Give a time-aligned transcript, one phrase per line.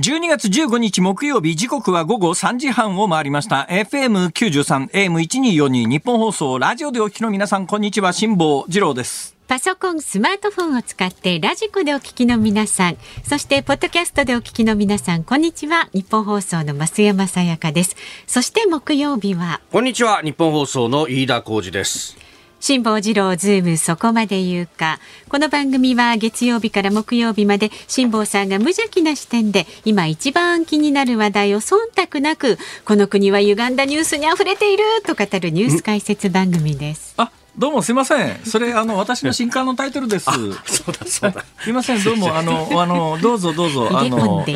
[0.00, 15.88] 12月15日木曜日時刻は午後3時半を回りました FM93 AM1242 ニッポン放送ラジオでお聞きの皆さんこんにちは辛坊治郎ですパソコン、スマートフォンを使ってラジコでお聞きの皆さん、そしてポッドキャストでお聞きの皆さん、こんにちは。
[15.92, 17.96] ニッポン放送の増山さやかです。
[18.28, 19.60] そして木曜日は。
[19.72, 20.22] こんにちは。
[20.22, 22.16] ニッポン放送の飯田浩司です。
[22.60, 25.00] 辛坊治郎ズームそこまで言うか。
[25.30, 37.14] この番組は月曜日から木曜日まで辛坊さんが無邪気な視点で今一番気になる話題を忖度なくこの国は歪んだニュースに溢れていると語るニュース解説番組です。
[37.16, 38.38] あどうもすみません。
[38.46, 40.24] それあの私の新刊のタイトルです。
[40.24, 41.44] そうだそうだ。
[41.58, 42.02] すみません。
[42.02, 44.46] どうも あのあのどうぞどうぞあの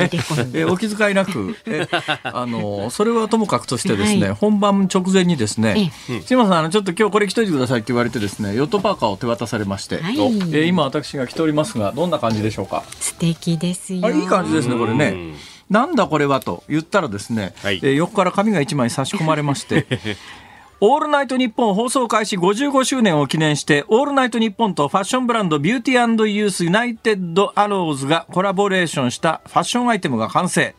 [0.54, 1.86] えお気遣いなくえ
[2.22, 5.92] あのそれはともかくとしてですね、はい、本番直前にですね、
[6.24, 10.16] すみませんあのちょっと今日これ着といてくださいって言われてですねヨットパーカーを手渡されまして、はい、
[10.54, 12.84] え今私が着ておりますがどんな感じでしょうか？
[13.00, 14.10] 素敵ですよ。
[14.12, 15.34] いい感じですねこれね。
[15.68, 19.86] なんだこれはと言ったらですね、はい、え横から紙が一枚差し込まれまして
[20.86, 30.74] オールナイトニッポン放送開始55周年を記念して、オールナイトニッポンとファッションブランドビューティーユースユナイテッドアローズがコラボレーションしたファッションアイテムが完成。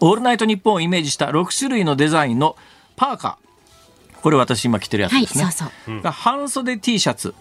[0.00, 2.56] オールナイトニッポンをイメージした6種類のデザインの
[2.96, 4.20] パーカー。
[4.22, 5.44] これ私今着てるやつですね。
[5.44, 6.10] はい、そうそう。
[6.10, 7.34] 半袖 T シャツ。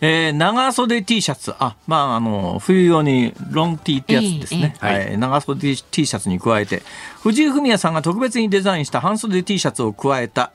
[0.00, 4.74] えー、長袖 T シャツ、あ、まあ、あの、冬用にロン T ってやつですね。
[4.78, 6.82] えーえー、はい、長袖 T シャツに加えて、
[7.22, 10.52] 藤井フミヤさんが特別にデザインした半袖 T シャツを加えた、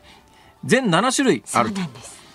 [0.66, 1.82] 全7種類あると。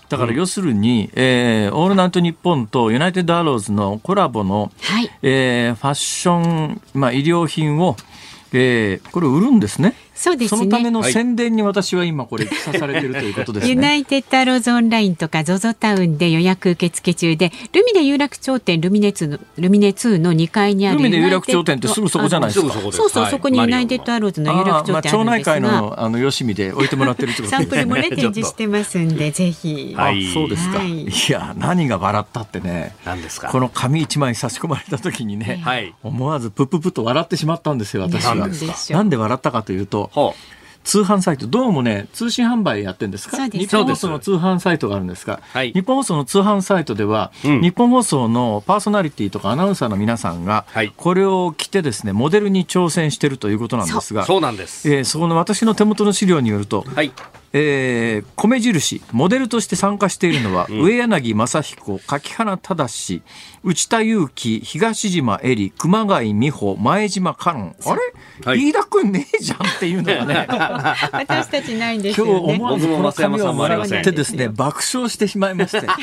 [0.08, 7.96] だから要するに、えー、オールナイトニッポンとユナイテッドアローズのコラボの、はい、えー、ファッション、まあ、医療品を、
[8.52, 9.94] えー、これ売るんですね。
[10.14, 10.58] そうですね。
[10.58, 13.70] そのための宣伝に私は今これ記さされているということですね。
[13.70, 22.72] ユナイテッドアローズオンラインとか ZOZO タウンで予約受付中で、ルミネ有楽町店ルミネ2のルミネ2の2階にあるルミネ有楽町店ってすぐそこじゃないですか？
[22.92, 27.64] そうそう、そこにユナイテッドアローズの有楽町店あるんですが、まあ、町内会のあのよしみで置いてもらってるってことですね。
[27.64, 29.94] サンプルもね 展示してますんでぜひ。
[29.96, 30.78] はい、そうですか。
[30.78, 32.94] はい、いや何が笑ったってね。
[33.04, 33.48] 何ですか？
[33.48, 38.34] この紙一枚差し込まれた時にね、はい、思わずプププと笑ってしまったんですよ私は。
[38.90, 40.01] なんで笑ったかというと。
[40.14, 40.52] はあ。
[40.84, 43.46] 通販サイト、どうもね、通信販売やってるんですか？
[43.46, 54.92] 日本放送の通販サイトがあるんですが、はい、日本放送の通販サイトでは、うん、日本放送のパーソナリティとかアナウンサーの皆さんが、はい、これを着てですね、モデルに挑戦しているということなんですが、そうなんです。
[54.92, 57.12] えー、そこの私の手元の資料によると、はい、
[57.54, 62.88] えー、米印モデルとして参加しているのは、うん、上柳正彦柿原忠
[63.64, 67.76] 内田裕樹東島恵里熊谷美穂前島香音。
[67.86, 68.00] あれ、
[68.44, 70.46] はい、飯田君ねえじゃんっていうのがね。
[71.12, 75.86] 私たちないんですよ、ね、今日思わずこの紙をもらってですね爆笑してしまいまして。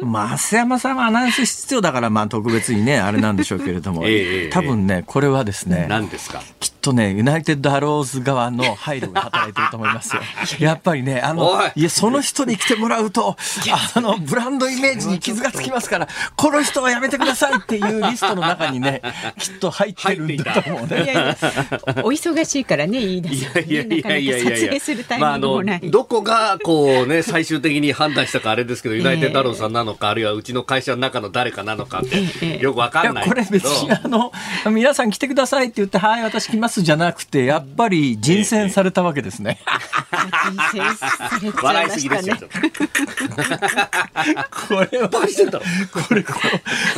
[0.00, 6.42] 増山さんはアナウンス必要だからまあ特別にねあれなんでしょうけれども、えー、多分ねこれはですね何ですか？
[6.58, 10.22] きっとねユナイテッドアローズ側の配慮が働いてると思いますよ。
[10.58, 11.82] や っぱりねあのい。
[11.82, 13.36] やその人に来てもらうと
[13.94, 19.02] あのブランドイメージに傷がつきますからこの人はやめてくださいっていうリストの中にね
[19.38, 21.04] きっと入ってるんだと思うね。
[21.04, 21.36] いやいや。
[22.02, 24.50] お忙しいからねいいですよ、ね、いやいやいやいや。
[24.56, 34.32] 撮影するタイミングもない、まあ、どこがこうね最終的に判断したかあれですけどユナイテッドアローさんなのか、あるいはうちの会社の中の誰かなのかってよくわかんないこれ別にあの
[34.70, 39.58] 皆さん来てくださいって言ってはい私来ますじゃなくてやっぱり人選されたわけですね。
[41.62, 42.36] 笑いすぎですよ。
[44.68, 46.34] これはこれこ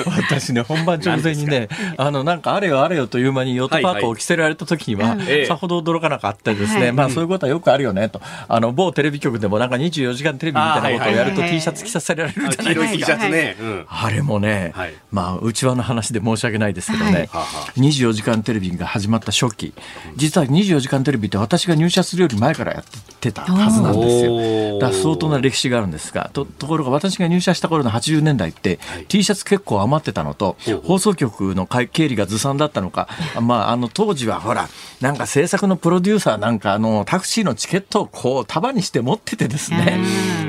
[0.07, 5.17] 私ね本番直前にねあのなんかあれよあれよという間にヨットパークを着せられた時には、
[5.47, 8.21] さほど驚かなかったですね、まあそういうことはよくあるよねと。
[8.49, 13.87] あの某テレビ局でもなんか24時間テレビみたいなことをやると T シャツ着させられるじゃないですか。
[13.89, 14.73] あれもね、
[15.11, 17.29] まあ内輪の話で申し訳ないですけどね、
[17.77, 19.75] 24時間テレビが始まった初期。
[20.17, 22.99] 実は24時間テレビって私が入社するより前からやって
[23.31, 24.79] たはずなんですよ。
[24.79, 33.09] だ相当な歴史があるんですがとところが私が入社した頃の80年代って、はい、T シャツ結構余ってたのと放送局の経理がずさんだったのか、
[33.41, 34.69] まあ、あの当時はほら
[35.01, 40.01] なんか制作のプロデューサーなんかあのタクシーのチケットをこう束にして持っててですね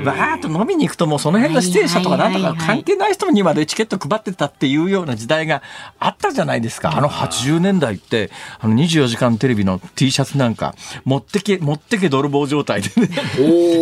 [0.04, 5.62] わーっと飲みに行くともうその辺の出演者とかなんとか関係ない人にまでチケット配ってたっていうような時代が
[5.98, 6.96] あったじゃないですか。
[6.96, 10.74] あの80年代ってあの24時間テレビの T シャツなんか
[11.04, 13.08] 持ってけ持ってけ泥棒状態でね。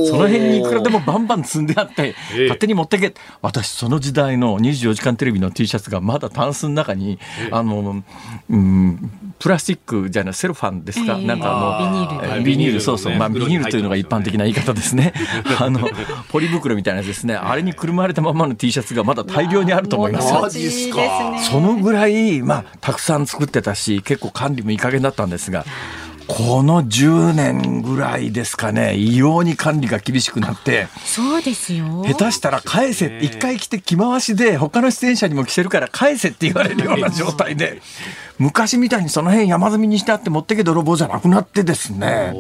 [0.07, 7.19] その辺にいくらでもバンバン積んであって、勝手に持ってけ私その時代の24時間テレビの T シャツがまだタンスの中に、
[7.51, 8.03] あの、
[8.51, 15.13] うん、プラスチックじゃないセロファンですか、えー、なんかあのビニールビニールそうそう、まあ、ビニールというのが一般的な言い方ですね。
[15.59, 15.89] あの
[16.31, 17.35] ポリ袋みたいなやつですね。
[17.35, 20.33] あれにくるまれたままの T シャツがまだ大量にあると思います。
[20.33, 20.49] よ
[21.51, 25.65] そのぐらい、まあ、たくさん作ってたし結構管理もいい加減だったんですが
[26.27, 32.05] この10年ぐらいですかね、異様に管理が厳しくなって、そうですよ。
[32.07, 37.83] 下手したら返せって、一回来て着回しで、他の出演者にも着せるから返せって言われるような状態で、
[38.43, 42.35] 昔みたいにその辺山積みにしてあって持ってけ泥棒じゃなくなってですね、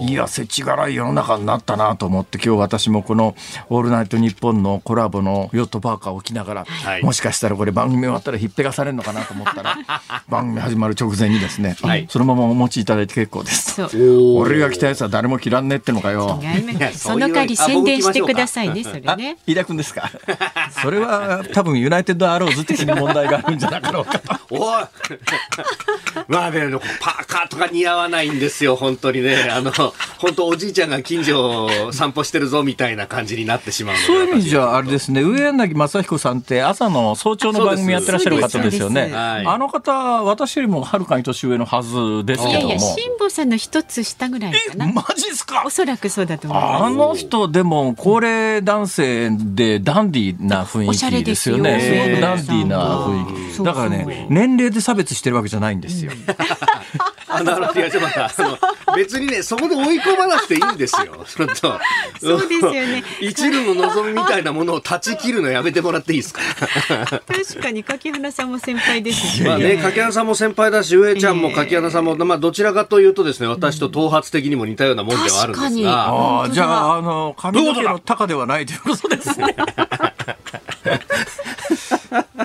[0.00, 3.34] いや、世知辛い世の中になったなと思って、今日私もこの
[3.68, 9.76] オールナイトニッポンのコラボのヨットパーカーを着ながら、はい、もしかしたらこれ番組終わったらひっぺがされるのかなと思ったら、
[10.30, 13.82] 番組始まる直前にですね、はい、そのままお持ちいただいて結構です。
[13.96, 16.40] 俺が着たやつは誰も着らんねってのかよ。
[16.94, 19.38] その代わり宣伝してくださいね、それね。
[19.48, 20.12] 飯田君ですか？
[20.80, 24.30] それは多分ユナイテッドアローズ的に問題があるんじゃなかろうかと。
[24.54, 24.84] おい
[26.28, 26.60] まあね、
[27.00, 29.48] パーカーとか似合わないんですよ、本当にね。
[29.50, 29.72] あの、
[30.18, 39.12] 本当おじいちゃんが近所を散歩してるぞみたいな感じになってしまうそういう意味じゃあれですね、上柳正彦さんって朝の早朝の番組やってらっしゃる方ですよね。
[39.14, 39.92] あの方、
[40.24, 42.60] 私よりもはるかに年上のはずですけども。
[42.60, 44.86] いやいや、辛坊さんの一つ下ぐらいかな。
[44.92, 45.62] マジっすか？
[45.64, 46.84] おそらくそうだと思います。
[46.84, 51.80] あの人、でも、高齢男性でダンディーな雰囲気ですよね。
[51.80, 53.64] すごくダンディーな雰囲気。
[53.64, 56.12] だからね、年齢で差別してるわけじゃないんですよ。
[57.28, 58.02] あなるほどいやちょっ
[58.34, 61.24] と別にねそこで追い込まなくていいんですよ。
[61.26, 61.54] そ と
[62.20, 63.04] そうですよね。
[63.20, 66.40] 一縷の望みみたいなものを断ち切るのやめてもらっていいですか？
[67.28, 76.06] 確かに柿花さんも先輩ですしまあね柿花さんも先輩だし上ちゃんも柿花さんも、まあどちらかというとですね私と頭髪的にも似たようなもんではあるんですが、
[76.44, 79.54] あじゃああの髪の毛の高ではないということですね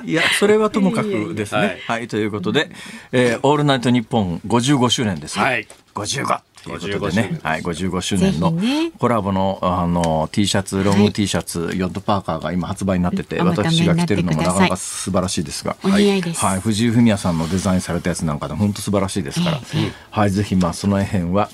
[0.05, 1.59] いや、それはともかくですね。
[1.59, 2.69] はい、はい、ということで、
[3.11, 5.39] えー、オールナイトニッポン55周年です。
[5.39, 5.67] はい。
[5.93, 6.41] 55。
[6.65, 8.53] ということでね、はい、55周年の
[8.97, 19.61] コラボのあの T シャツ、ロング T シャツ、ヨットパーカーが今発売になってて、私が着てるのもなかなか素晴らしいですが、はい、はい、藤井フミヤさんのデザインされたやつなんかで本当素晴らしいですから、
[20.09, 21.49] はい、ぜひまあその辺は。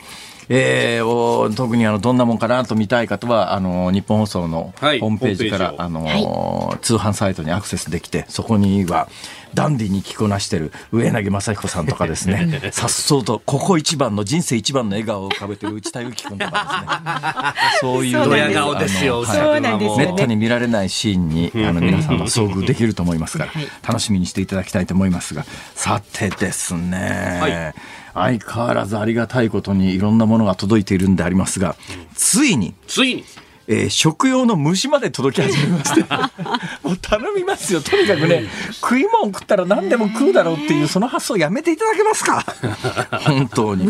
[0.50, 9.08] えー、特にあのどんなもんかなと見たい方はあの日本放送のホームページから、はい、あの、はい、通販サイトにアクセスできてそこには
[9.54, 12.62] ダンディに着こなしてる上柳正彦さんとかですね。
[12.72, 17.92] さっそうとここ一番の人生一番の笑顔を浮かべてる内田有紀君とかですね。
[17.94, 23.52] そういうドヤ顔ですよ、はい、めったに見られないシーンにあの皆さんは遭遇できると思いますから、
[23.86, 25.46] 楽しみにしていただきたいと思いますが。
[25.76, 31.75] さてですね、はい相変わらずありがたいことにいろんなものが届いているんでありますが、
[32.16, 33.24] ついに、ついに、
[33.68, 36.02] えー、食用の虫まで届き始めまして
[36.84, 38.44] もう頼みますよとにかくね。
[38.81, 42.44] 食い物食ったら何でも食うだろうっていうその発想やめていただけますか？
[43.24, 43.86] 本当に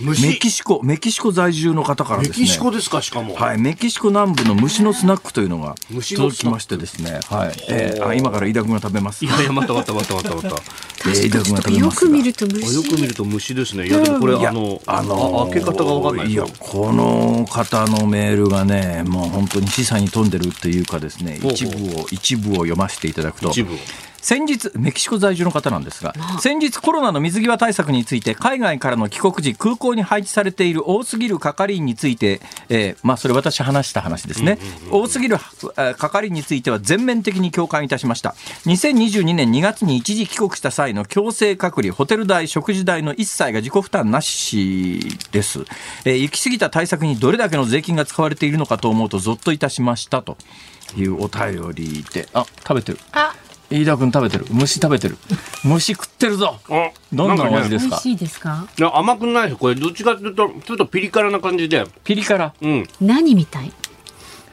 [0.00, 2.38] メキシコメキシコ在住の方からですね。
[2.38, 3.34] メキシコですかしかも。
[3.34, 5.74] はいメキシコ南部の虫のスナックというのが
[6.14, 7.18] 届きましてですね。
[7.28, 9.24] はい、えー、あ今から飯田君が食べます。
[9.24, 10.48] いやいやまたまたまたまたまた。
[11.06, 12.74] えー、飯田君が食べますよく見ると虫。
[12.74, 13.88] よく見ると虫ですね。
[13.88, 23.52] いやでもこれあのあの開け方がわかんないいやこの方のメールがねもう本当に示唆に富んでるっていうかですね一部を一部を読ませていただくと
[24.20, 34.58] 先日メキシコ在住の方なんですが先日コロナの水際対策について海外からの帰国時空港に配置されている多すぎる係員について、えー、まあそれ私話した話ですね、
[34.90, 35.36] 多すぎる
[35.98, 38.34] 係員については全面的に共感いたしました。
[38.66, 45.00] 2022年2月に一時帰国した際の強制隔離ホテル代食事代の一切が自己負担なし
[45.32, 45.64] です、
[46.04, 50.36] えー、行き過ぎた対策にどれだけの税金が使われているのかと思うとゾッといたしましたと
[50.96, 52.28] いうお便りで。
[52.32, 52.98] あ食べてる。
[53.12, 53.34] あ
[53.70, 54.46] 飯田君食べてる。
[54.50, 55.16] 虫食べてる。
[55.64, 56.58] 虫食ってるぞ。
[57.12, 58.66] どんな味ですか、美味しいですか？
[58.78, 59.74] いや甘くないこれ。
[59.74, 61.84] どっちかというとちょっとピリ辛な感じで。
[62.04, 62.54] ピリ辛？
[62.62, 62.86] うん。
[63.00, 63.72] 何みたい？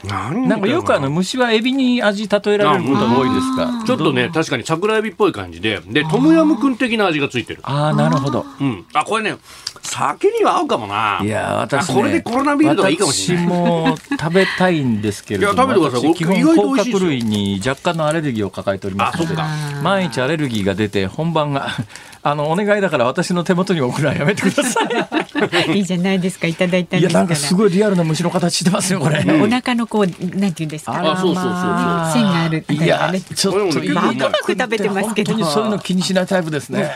[0.03, 0.29] な。
[0.31, 3.83] んかよくあの虫はエビに味例えられることが多いですか？
[3.85, 5.79] ちょっとね確かに桜エビっぽい感じで。
[5.79, 7.61] でトムヤムクン的な味がついてる。
[7.63, 9.37] ああなるほど、うん、あこれね
[9.85, 11.21] 酒には合うかもな。
[11.23, 13.45] いや、私、ね、これでコロナビールとかいいかもしれない。
[13.45, 16.13] 私も食べたいんですけれども、 いや、食べてください。
[16.15, 19.35] 基本、甲殻類に若干のアレルギーを抱えておりますので、
[19.81, 21.69] 毎日アレルギーが出て、本番が、
[22.23, 24.85] あの、お願いだから私の手元に送るのはやめてください。
[25.77, 29.23] いいじゃないですか、いただいたいや、なんかすごいリアルな虫の形してますよ、これ。
[29.41, 30.93] お腹のこう、なんていうんですか。
[30.93, 32.13] あ、そうそうそうそう。
[32.13, 35.33] 線があるいや、ちょっと、バクバク食べてますけど。
[35.33, 36.91] 本当にそういうの気にしないタイプですね。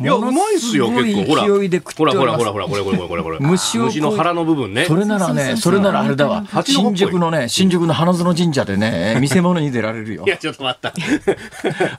[0.00, 1.24] いや、うまいっすよ、結構。
[1.24, 1.42] ほら。
[1.44, 3.38] ほらほらほらほら、これこれこれこれ。
[3.40, 4.84] 虫虫の腹の部分ね。
[4.84, 6.44] それならね、それならあれだわ。
[6.64, 10.24] 新宿のね、新宿の花園神社でね、 見せ物に出られるよ。
[10.26, 10.92] いや、ちょっと待った。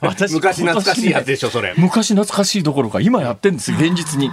[0.06, 1.74] 私、昔懐かしいやつでしょ、それ。
[1.76, 4.30] 昔懐かしいどころか、今やってんです現実に。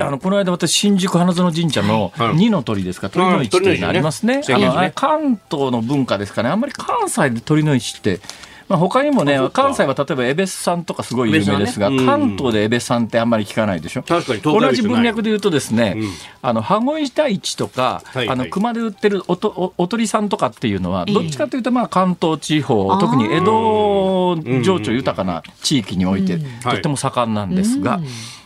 [0.00, 4.42] あの、この間私、新宿花園神社の二の鳥ですか、鳥の市っていうのありますね。
[4.48, 6.48] あの、関東の文化ですかね。
[6.48, 8.20] あんまり関西で鳥の市って、
[8.68, 14.02] まあ、他にもね、関西は例えば江別さんとかすごい有名ですが、ね、関東で江別さんってあんまり聞かないでしょ？
[14.02, 16.08] 確かに同じ文脈で言うとですね、うん、
[16.42, 28.00] あの、羽子板市とか、はいはい、あの、熊で売ってるおとおおとりさんとかっていうのは、どっちかというと、まあ、関東地方、えー、特に江戸情緒豊かな地域において、とっても盛んなんですが、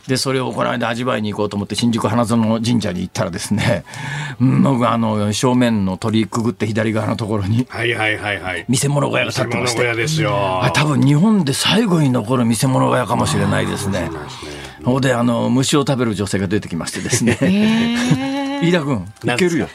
[0.09, 3.83] でそれをこの間味わいに行こうと思って新宿花園神社に行ったらですね、
[4.41, 14.09] 僕あの正面の鳥居くぐって左側のところにはいはいはいはい見せ物小屋が建ってましてですよ多分日本で最後に残る見せ物小屋かもしれないですね。
[14.83, 17.37] ほんであの虫を食べる女性が出てきましてですね。
[18.63, 19.69] 飯田君いけるよ。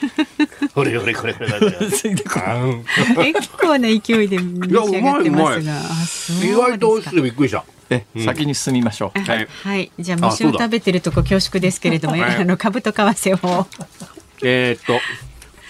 [0.74, 1.50] これこれこれこれ。
[3.32, 6.44] 結構な勢いで召し上がってますが。
[6.44, 7.64] 意外と美味しくてびっくりした。
[7.90, 9.18] え、うん、先に進みましょう。
[9.18, 13.66] はい、はい、じゃあ虫を食べてるとこ恐縮ですけれども、あの株と為替を。
[14.42, 15.00] えっと、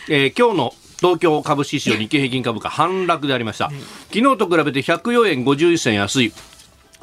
[0.08, 3.70] えー、今日の東京株式市場日経平均株価反落でありました。
[4.12, 6.32] 昨日と比べて104円51銭安い。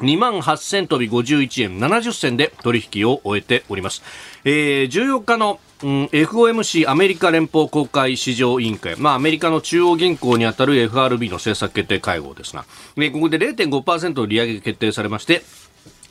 [0.02, 4.02] 2万8000飛び51円70銭で取引を終えております。
[4.44, 12.64] えー、14日のうん、FOMC アメリカ連邦公開市場委員会、まあ、アメリカの中央銀行にあたる FRB の政策決定会合ですが、
[12.96, 15.42] ねここで0.5%の利上げが決定されまして、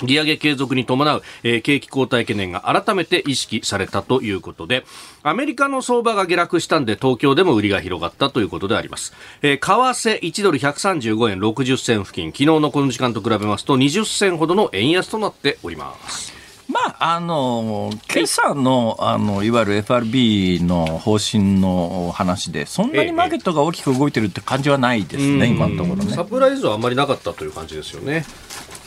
[0.05, 4.86] 利上げ継続に伴う、えー、景気後退懸念が改めて意識されたということで、
[5.24, 9.13] アメリカの相場が下落したんで東京でも売りが広がったということであります。
[9.41, 16.41] えー、為替1ドル135円60銭付近、昨日のこの時間と比べますと20銭ほどの円安となっております。
[16.72, 26.13] まあ、あの今朝のあのいわゆる FRB の方針の話で、そんなにマーケットが大きく動いてるって感じはないですね、今のところね。
[26.13, 28.25] サプライズはあんまりなかったという感じですよね。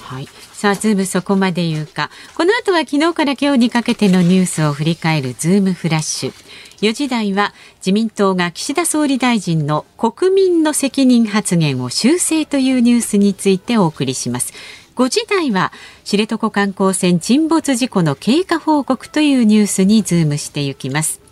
[0.00, 0.28] はい。
[0.64, 2.08] さあ、ズームそこまで言うか。
[2.34, 6.32] この後は昨日から今日にかけてのニュースを振り返るズームフラッシュ。
[6.80, 14.54] 4時台は自民党が岸田総理大臣の国民の責任発言を修正というニュースについてお送りします。
[14.96, 15.70] 5時台は
[16.02, 21.23] 知床観光船沈没事故の経過報告というニュースにズームしていきます。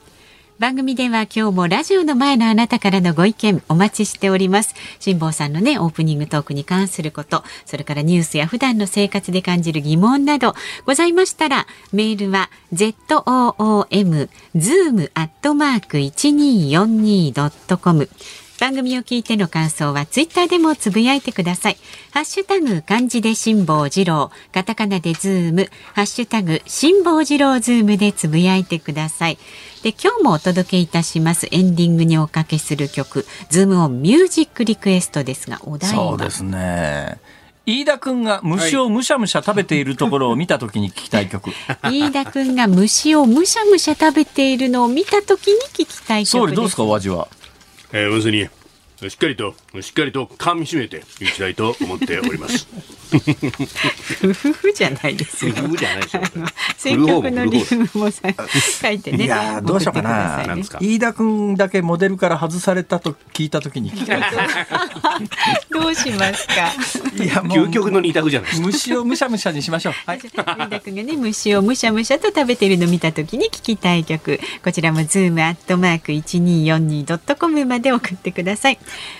[0.59, 4.77] 番組では今日もラジオの前のあなたからのご意見お待ちしております。
[5.01, 10.55] 辛坊さんのね、オープニングトークに関すること、それからニュースや普段の生活で感じる疑問など
[10.87, 18.09] ございましたら、メールは zoom zoom アットマーク 1242.com
[18.63, 21.77] 番組を聞いての感想はツイッターでもつぶやいてください。
[22.13, 29.39] ハッシュタグ漢字で辛坊治郎、カタカナでズーム、ハッシュタグ辛坊治郎ズームでつぶやいてください。
[29.83, 36.11] で今日もお届けいたしますエンディングにおかけする曲ズームオンミュージックリクエストですがお題は？
[36.11, 37.19] そうですね
[37.67, 41.51] 飯田君が虫をむしゃむしゃ食べているところを見たときに聞きたい曲。
[41.83, 46.31] 飯田君が虫をむしゃむしゃ食べているのを見たときに聞きたい曲です。
[46.31, 47.27] 総理どうですかお味は？
[47.93, 48.49] えー、まさに
[49.09, 52.69] しっかりとしっかりと噛み締めていきたいと思っております。
[53.13, 55.55] 夫婦じゃないですよ。
[55.57, 56.23] 夫婦じゃないですよ。
[56.77, 58.29] 選曲の理由もさ
[58.81, 59.25] 書いてね。
[59.25, 60.57] いやどうしようかな。
[60.81, 64.23] 飯田君だけモデルから外されたと聞いたときに聞きたい。
[65.71, 66.55] どうしますか？
[67.23, 68.67] いや究極の二択じゃないですか。
[68.67, 69.93] 虫をむしゃむしゃにしましょう。
[70.07, 70.19] はい。
[70.19, 74.41] 飯田君がね虫をむしゃむしゃと食べているのを見たときに聞きたい曲。
[74.65, 78.79] こちらもズームアットマーク一二四二ドットコムまで送ってください。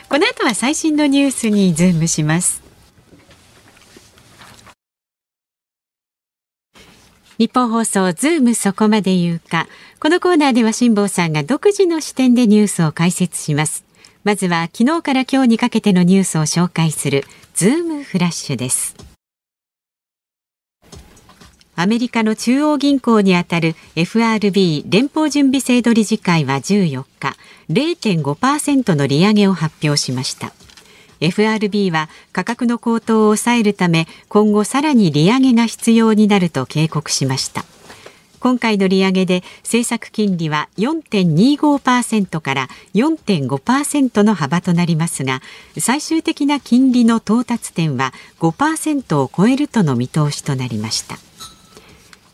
[0.09, 2.63] この後は最新のニュースにズームします。
[7.39, 9.67] ニッポン放送ズームそこまで言うか。
[9.99, 13.85] このコーナーでは辛坊さんが独自の視点でニュースを解説します。
[14.23, 17.25] まずは昨日から今日にかけてのニュースを紹介する
[17.55, 19.12] ズームフラッシュです。
[21.75, 27.37] アメリカの中央銀行にあたる FRB 連邦準備制度理事会は14日
[27.71, 30.53] 0.5%の利上げを発表しました。
[31.21, 37.65] FRB は価格の高騰を抑えるため今後さらに利上げが必要になると警告しました。
[38.39, 45.41] 今回の利上げで政策金利は4.25%から4.5%の幅となりますが
[45.79, 51.19] 最終的な金利の到達点は5%を超えるとの見通しとなりました。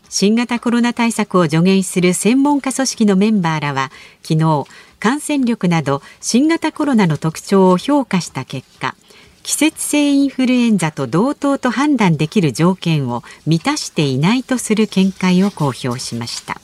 [0.09, 3.91] 新型コロナ対策を助言する専門家組織のメンバーらは
[4.23, 4.65] 昨日
[4.99, 8.95] 感染力など新型コロナの特徴を評価した結果
[9.43, 16.59] 季節性インフルエンザと同等と判断できる条件を満たしていないとする見解を公表しました。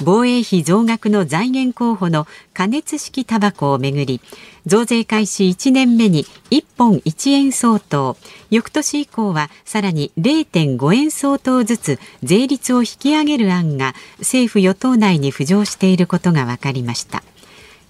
[0.00, 4.20] 防衛費増額の財源候補の加熱式タバコをめぐり
[4.66, 8.16] 増税開始1年目に1本1円相当。
[8.50, 17.22] 翌年以降はさらに0.5円相当ずつ税率を引き上げる案が政府与党内に浮上していることが分かりました。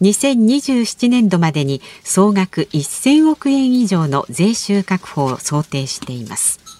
[0.00, 6.71] 2027年度までに総額1000億円以上の税収確保を想定しています。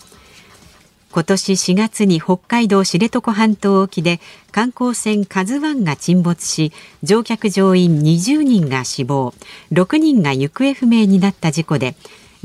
[1.12, 4.18] 今年4月に北海道知床半島沖で
[4.50, 9.34] 観光船カズワンが沈没し乗客乗員20人が死亡
[9.72, 11.94] 6人が行方不明になった事故で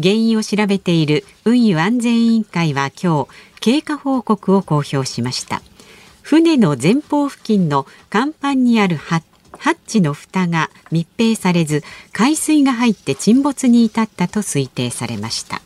[0.02, 3.30] 原因を調べている運輸安全委員会は今日
[3.62, 5.62] 経過報告を公表しました。
[6.22, 9.22] 船の前方付近の甲板にあるハ
[9.60, 15.62] ッチの蓋が密閉されず海水が入って沈没に至ったと推定されました。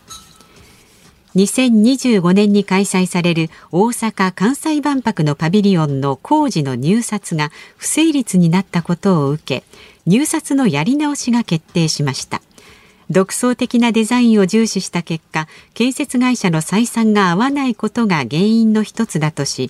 [1.36, 9.64] 2025年に開催される大阪・関西万博のパビリオンの工事の入札が不成立になったことを受け
[10.06, 12.42] 入札のやり直しが決定しました。
[13.10, 19.70] 独創的なデザインを重視した結果建設会社の採算が合わないことが原因の一つだとし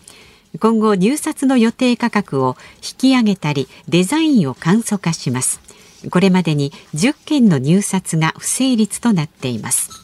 [0.59, 5.59] 今後入札の予定価格を引き上げたりデザインを簡素化します。
[6.09, 10.00] これまでに10件の入札が不成立となっています。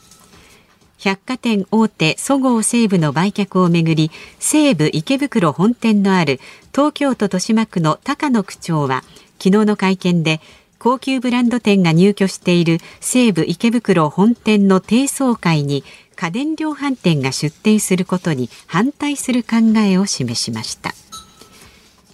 [1.04, 6.40] 百貨店大手そごう・西武の売却をめぐり西武池袋本店のある
[6.72, 9.04] 東京都豊島区の高野区長は
[9.40, 10.42] 昨日の会見で
[10.80, 15.84] 高級ブランド店が入居している西武池袋本店の低層階に
[16.16, 20.94] 家電量販店が出店することに反対する考えを示しました。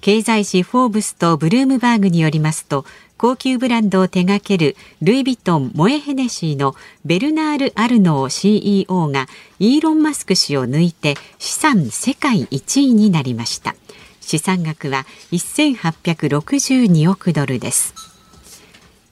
[0.02, 2.84] 経済誌フォーブスとブルームバーグによりますと
[3.24, 6.76] 高級ブランドを手掛けるルイ・ヴィトン・モエ・ヘネシーの
[7.06, 9.28] ベルナール・アルノー CEO が
[9.60, 13.78] イーロン・マスク氏を抜いて資産世界1位になりました。
[14.20, 17.94] 資産額は1862億ドルです。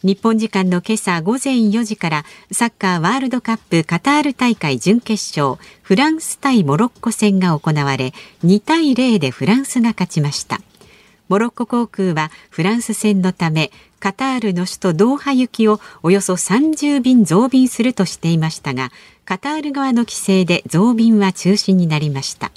[0.04, 8.14] 日本時間の今朝午前4時からサッカーワールドカップカタール大会準決勝フランス対モロッコ戦が行われ
[8.44, 10.60] 2対0でフランスが勝ちました。
[11.30, 18.92] モロッコ航空はフランス戦のためカタールの首都ドーハ行きをおよそ30便増便するとしていましたが
[19.26, 22.52] カタール側の規制で増便は中止になりました。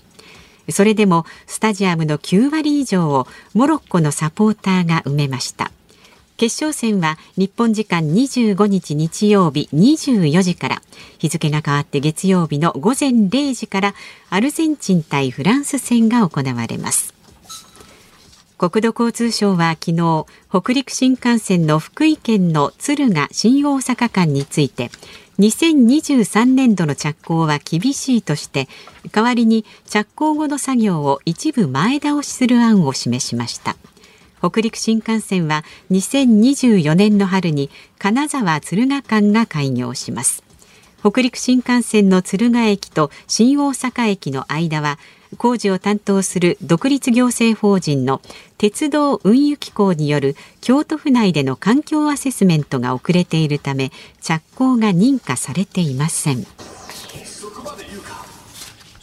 [0.71, 5.71] それでもスタジアムの9割以上をモロッコのサポーターが埋めました。
[6.39, 10.83] 決勝戦は日本時間25日日曜日24時から
[11.19, 13.95] 日付が変わって月曜日の午前0時から
[14.31, 17.14] アルゼンチン対フランス戦が行われます。
[18.57, 24.91] 国土交通省は昨日北陸新幹線の福井県の敦賀新大阪間について
[25.41, 28.69] 2023年度の着工は厳しいとして
[29.11, 33.77] 代わりに着工後の作業を一部前倒しする案を示しました。
[34.39, 40.45] 北陸新幹線は2024年の春に金沢敦賀間が開業します。
[41.01, 44.99] 北陸新幹線の敦賀駅と新大阪駅の間は
[45.37, 48.21] 工事を担当する独立行政法人の
[48.59, 56.47] 鉄道運輸機構による京都府内での環境アセスメントが遅れているため着工が認可されていません。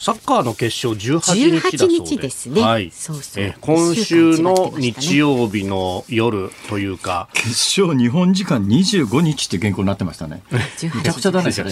[0.02, 2.60] サッカーの決勝18日だそうですね。
[2.60, 2.90] はい。
[2.90, 10.42] そうそうえ今週の日曜日の夜というか、決勝日本時間25日って原稿になってましたね。
[10.50, 11.70] めちゃくちゃだね、それ。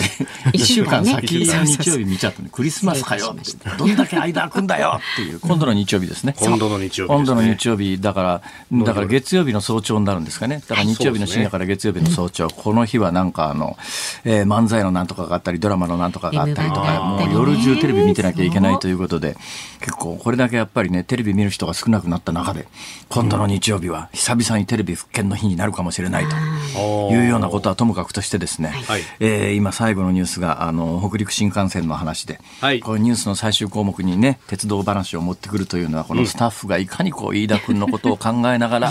[0.53, 2.51] 一週間先の日曜日見ちゃったね。
[2.53, 3.35] クリスマスかよ。
[3.77, 5.41] どんだけ間空くんだよっていう。
[5.41, 6.37] 今度の日曜日ですね。
[6.39, 8.23] 今度の日曜日、今度の日曜日、だか
[8.71, 10.63] ら、だから月曜日の早朝になるんですかね。
[10.69, 12.47] だから日曜日の深夜から月曜日の早朝。
[12.47, 13.77] この日はなんかあの、
[14.23, 19.37] えー、漫才のなんとかがあったり、ドラマのなんとかがあったりとか、もう夜中テレビ見てなきゃいけないということで、
[19.81, 22.67] 結構これだけやっぱりね、テレビ見る人が少なくなった中で、
[23.09, 26.27] 今度の日曜日は久々にテレビ復権の日になるかもしれない
[26.75, 38.91] というようなことはともかくとしてですね、はい、えー、今最後のニュースが、あの、北陸新幹線の話で、はい、このニュースの最終項目にね、鉄道話を持ってくるというのは、このスタッフがいかにこう、飯田君のことを考えながら、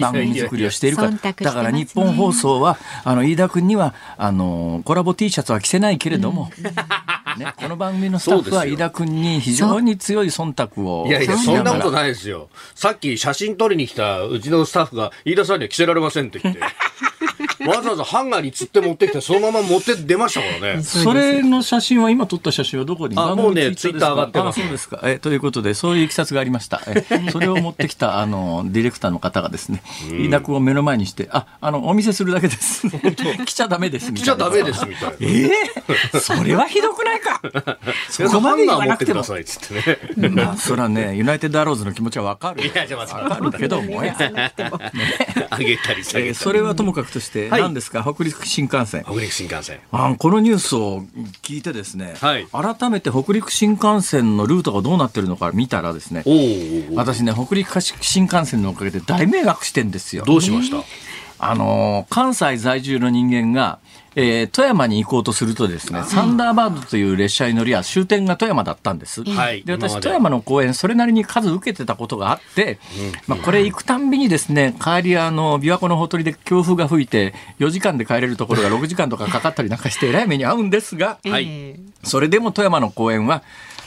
[0.00, 1.10] 番組作りをしているか。
[1.10, 6.50] だから日本放送は、あの、飯田君には、あの、コラボ T シャツは着せないけれども、
[7.38, 12.48] ね、この番組のスタッフは飯田君に非常に強い忖度をいやいや、そんなことないですよ。
[12.74, 16.60] さっき写真撮りに来たうちのスタッフが、飯田さんには着せられませんって言って。
[17.64, 20.82] わざわざハンガーに釣って持ってきて、そのまま持って出ましたからね。
[20.84, 23.14] それの写真は、今撮った写真はどこに？
[23.18, 24.60] あ、もうね、ツイッター上がってます。
[24.60, 25.00] そうですか。
[25.04, 26.82] え、ということで、そういういきさつがありました。
[26.86, 32.86] え、それを持ってきた、あの、ディレクターの方がですね、飯田君を目の前にして、あ、あの、お見せするだけです。
[33.46, 34.34] 来ちゃダメです、みたいな。
[34.34, 35.14] 来ちゃダメです、みたいな。
[35.20, 35.50] え
[36.14, 37.40] えそれはひどくないか。
[38.10, 39.22] そこまで言わなくても。
[39.22, 40.28] つってね。
[40.28, 42.64] まあ、それはね、ユナイテッドアローズの気持ちはわかる。
[42.64, 44.16] いや、じゃわかるけども、や。
[45.50, 46.34] あげたり下げたり。
[46.34, 49.04] それはともかくとして、何ですか、北陸新幹線。
[49.04, 49.78] 北陸新幹線。
[49.92, 51.02] あこのニュースを
[51.42, 56.24] 聞いてですね、改めて北陸新幹線のルートがどうなってるのか見たらですね、
[56.94, 60.24] 私ね、北陸新幹線のおかげで大迷惑してんですよ。
[60.24, 60.78] どうしました？
[61.38, 63.78] あの関西在住の人間が、
[64.18, 69.22] えー、富山に行こうとするとですね、サンダーバードという列車に乗りは終点が富山だったんです。
[69.22, 72.78] はい、で私富山の公演それなりに数受けてたことがあって、
[73.28, 83.42] うん、まあこれ行くたんびにですね帰りあの琵琶湖のほとりで強風が吹いて4時間で帰れるところが6時間とかかかったりなんかしてえらい目に遭うんですが、はい、それでも富山の公演は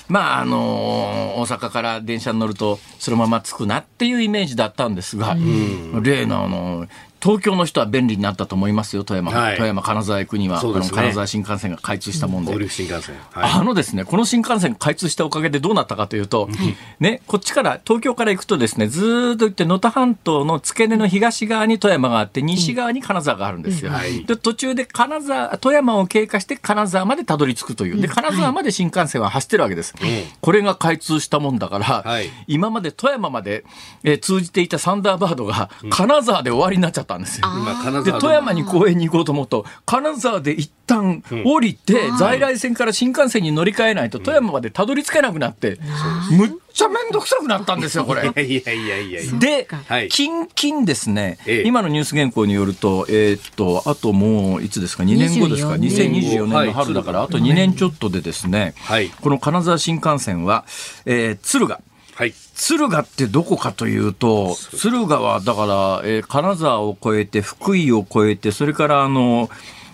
[0.09, 6.87] まああの大阪から電車に乗るとそのまま着くなっていうイメージだったんですが、うん、例のあの
[7.21, 23.91] 東京の人は便利になったと思いますよ、富山、はい、富山、金沢行くには、ね、の金沢新幹線が開通したもんで、新幹線、はい、あのですね、この新幹線開通したおかげでどうなったかというと、うん、ね、こっちから、東京から行くとですね、ずっと行って、能登半島の付け根の東側に富山があって、西側に金沢があるんですよ。
[23.91, 24.25] うん。
[24.25, 29.93] で途中で金沢、富山を経過して金沢までたどり着くという、で金沢まで新幹線は走ってるわけです。
[30.41, 32.05] これが開通したもんだから、
[32.47, 33.65] 今まで富山まで、
[34.03, 37.47] えー、通じていたサンダーバードが金沢で終わりになっちゃったんですよ。
[38.03, 45.79] で富山に公園に行こうと思うと金沢で一旦降りて、うん、在来線から新幹線に乗り換えないと富山までたどり着けなくなって、
[46.31, 48.21] うん、むっちゃ面倒くさくなったんですよこれ。
[48.25, 56.59] いやいやいやいやで、はい、近々ですね、ええ、今のニュース原稿によると,、えー、っとあともういつですか？2年後ですか？2024年。
[56.67, 60.65] の春だから、あと2年ちょっとでですね、はい、この金沢新幹線は、
[61.05, 61.81] えー、敦賀
[62.19, 69.49] はい、敦賀ってどこかというと、敦賀はだから、えー、金沢を越えて、福井を越えて、それからあの、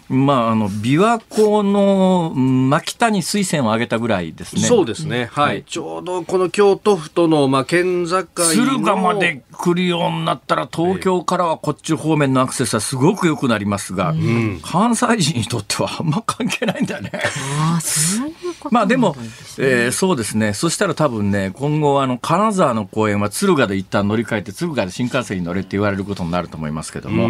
[0.07, 4.61] まあ、あの琵琶湖の真北に水線を上げたぐらいですね。
[4.61, 17.11] そうですね、はい、はい、ちょうどこの京都府との、まあ、県境敦賀まで来るようになったら、東京からはこっち方面のアクセスはすごく良くなりますが、うん、関西人にとってはあんま関係ないんだよね。
[17.59, 19.15] あそういうことまあでも、
[19.57, 27.27] えー、そうですね、そしたら多分ね、今後あの、金沢の公園は敦賀で一旦乗り換えて、敦賀で新幹線に乗れって言われることになると思いますけども、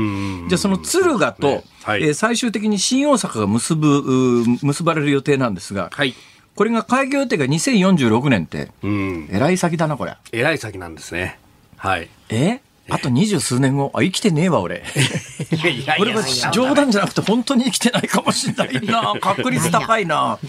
[0.49, 6.15] じゃあその敦賀と、はい、えー、最終的に新大阪が結ぶ結ばれる予定なんですが、はい、
[6.55, 10.17] これが開業予定が2046年って、うん、えらい先だな、これ。
[10.31, 11.37] えらい先なんですね。
[11.77, 12.09] はい。
[12.29, 12.59] え？
[12.89, 14.83] あと二十数年後、あ、生きてねえわ、俺。
[15.97, 19.13] これは冗談じゃなくて、本当に生きてないかもしれないな。
[19.21, 20.39] 確率高いな。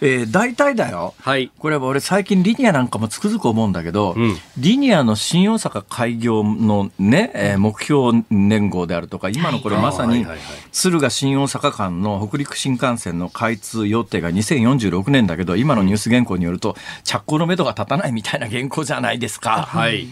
[0.00, 10.26] えー、大体だよ、はい、これは俺最近リニアなんかもつくづく思うんだけど、うん、リニアの新大阪開業のね、えー、目標年号であるとか今のこれまさに
[10.72, 19.62] 敦賀新大阪間の北陸新幹線の開通予定が2046年だけど今のニュース原稿によると着工のめどが立たないみたいな原稿じゃないですか。
[19.62, 20.06] はい。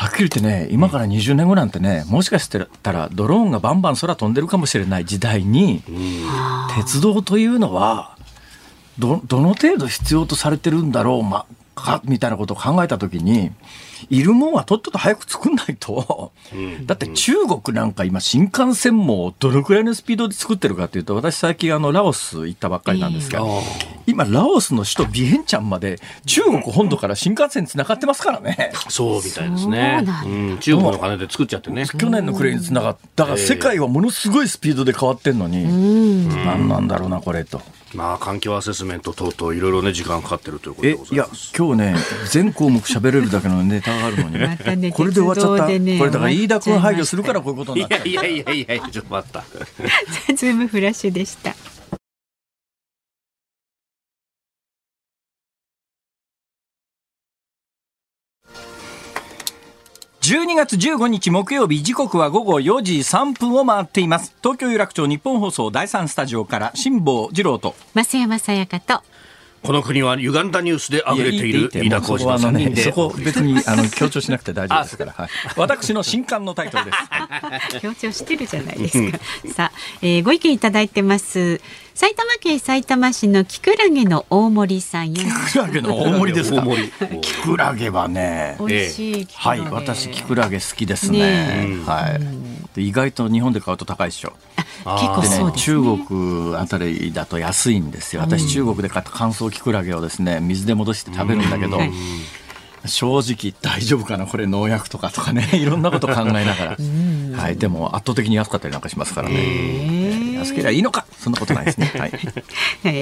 [0.00, 2.58] はっきり言ってね、今から20年後なんてね、もしかした
[2.90, 5.82] らドローンがバンバン空飛んでるかもしれない時代に、
[6.74, 8.16] 鉄道というのは、
[9.00, 13.50] どどの程度必要とされてるんだろう、ま、かみたいなことを考えたときに、
[14.08, 16.32] いるもんはとっとと早く作んないと、
[16.86, 23.42] だって中国なんか今新幹線もどのくらいのスピードで作ってるかというと、私最近あのラオス行ったばっかりなんですが、
[24.10, 28.72] 今ラオスの首都ビエンチャンまで中国本土から新幹線つながってますからね。
[28.88, 30.04] そうみたいですね。
[30.24, 31.86] うん、中国の金で作っちゃってね。
[31.86, 33.24] 去年の暮れにつながった。
[33.24, 35.64] だから世界はものすごいスピードで変わってんのに、
[36.44, 37.60] 何なんだろうな、これと。
[37.94, 41.50] まあ、環境アセスメント等々いろいろね時間かかってるということでございます。
[41.50, 41.96] いや今日ね
[42.30, 49.44] 全項目喋れるだけのネタがあるのにねね、これで終わっちゃった、ね、これだから飯田君配慮するからこういうことになっちゃういやいやいやいやちょっと待った
[50.34, 51.56] ズームフラッシュでした
[60.30, 64.32] 12月15日木曜日時刻は午後4時3分を回っています。
[64.40, 69.02] 東京有楽町日本放送第3スタジオから辛坊治郎と増山さやかと
[69.62, 76.92] この国は歪んだニュースで溢れている飯田浩司さんね、そこ別にあの強調しなくて大丈夫ですから、はい、私の新刊のタイトルで
[77.70, 77.80] す。
[77.80, 79.18] 強調してるじゃないですか。
[79.52, 81.60] さあ、えー、ご意見いただいてます。
[81.94, 85.12] 埼玉県埼玉市のキクラゲの大森さん。
[85.12, 86.64] キクラゲの大森ですか？
[87.20, 89.28] キクラゲはね、美味しい。
[89.34, 91.18] はい、私キクラゲ好きですね。
[91.66, 92.18] ねは
[92.76, 92.86] い。
[92.88, 94.32] 意外と日本で買うと高いでしょ
[94.84, 98.22] 結構ね、中国あたりだと安いんですよ。
[98.22, 101.78] 私、中国で買った乾燥キクラゲをですね水で戻して食べるんだけど、
[102.86, 106.76] 正直大丈夫かなこれ農薬とかとか ねいろんなこと考えながら、
[107.36, 110.36] はい、でも圧倒的に安かったりなんかしますからね。
[110.38, 112.10] 安ければいいのかそんなことないですね、 はい、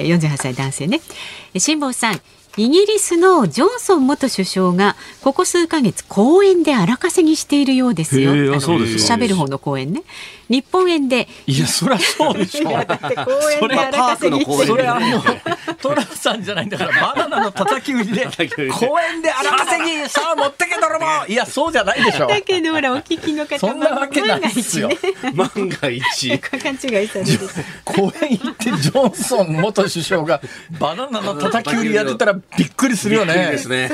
[0.07, 0.99] 48歳男性ね。
[1.57, 2.19] 辛坊さん
[2.57, 8.33] イギリスのジョンソン元首相がここ数ヶ月公園で荒稼ぎしているようですよ。
[8.33, 10.03] 喋る方の公園ね。
[10.49, 11.27] 日本円で。
[11.45, 12.69] いや、そりゃそうでしょ。
[12.69, 22.27] だって公園で荒稼ぎしてそれはもう、トランさんじゃないんだから、バナナの叩き売りで、公園で荒稼ぎ、さあ持ってけ泥棒 いや、そうじゃないでしょ。
[22.27, 24.89] だけど、ほら、お聞きの方そんなわけないですよ。
[25.33, 26.39] 万が一。
[26.39, 27.37] 勘違いされて
[27.85, 30.41] 公園行って、ジョンソン元首相が
[30.79, 33.49] バナナの叩き売りやってたらびっくりするよね。
[33.51, 33.89] ですね。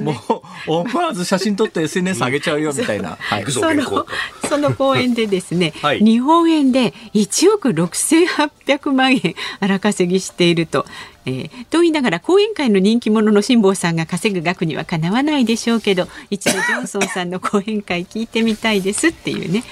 [0.00, 3.16] もう、思わず写真撮って SNS 上げちゃうよみたいな。
[3.18, 4.06] はい、その、
[4.48, 10.86] その公園でですね、はい、日本円で1億6800万円荒稼ぎしていると。
[11.26, 19.62] えー、と言いながら講演会の人気者の辛坊さんが稼ぐ額にはかなわないでしょうけど一度ジョンソンさんの講演会聞いてみたいですっていうね。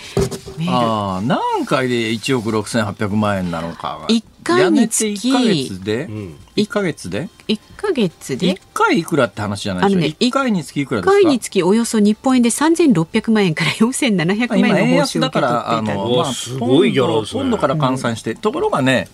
[0.69, 17.41] ああ何回で1億6800万円なのか1回につき1ヶ月で、うん、1ヶ月で？1ヶ月で？1回いくらって話じゃないですか、ね、1回につきいくらですか？1回につきおよそ日本円で3600万円から4700万円の報酬を受け取っていたあの、まあ、すごいギャラですね。
[17.43, 19.09] ポンドから換算して、うん、ところがね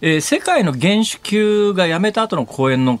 [0.00, 3.00] えー、世界の原種級がやめた後の公演の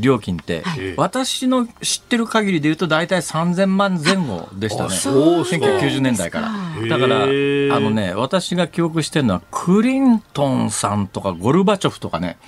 [0.00, 4.90] 料金って、はい、私の知ってる限りでいうと大体3000万前後でしたね。
[4.90, 6.52] 1990年代から。
[6.88, 12.38] だからあのね私が記憶してるのはクリントンさんとかゴルバチョフとかね。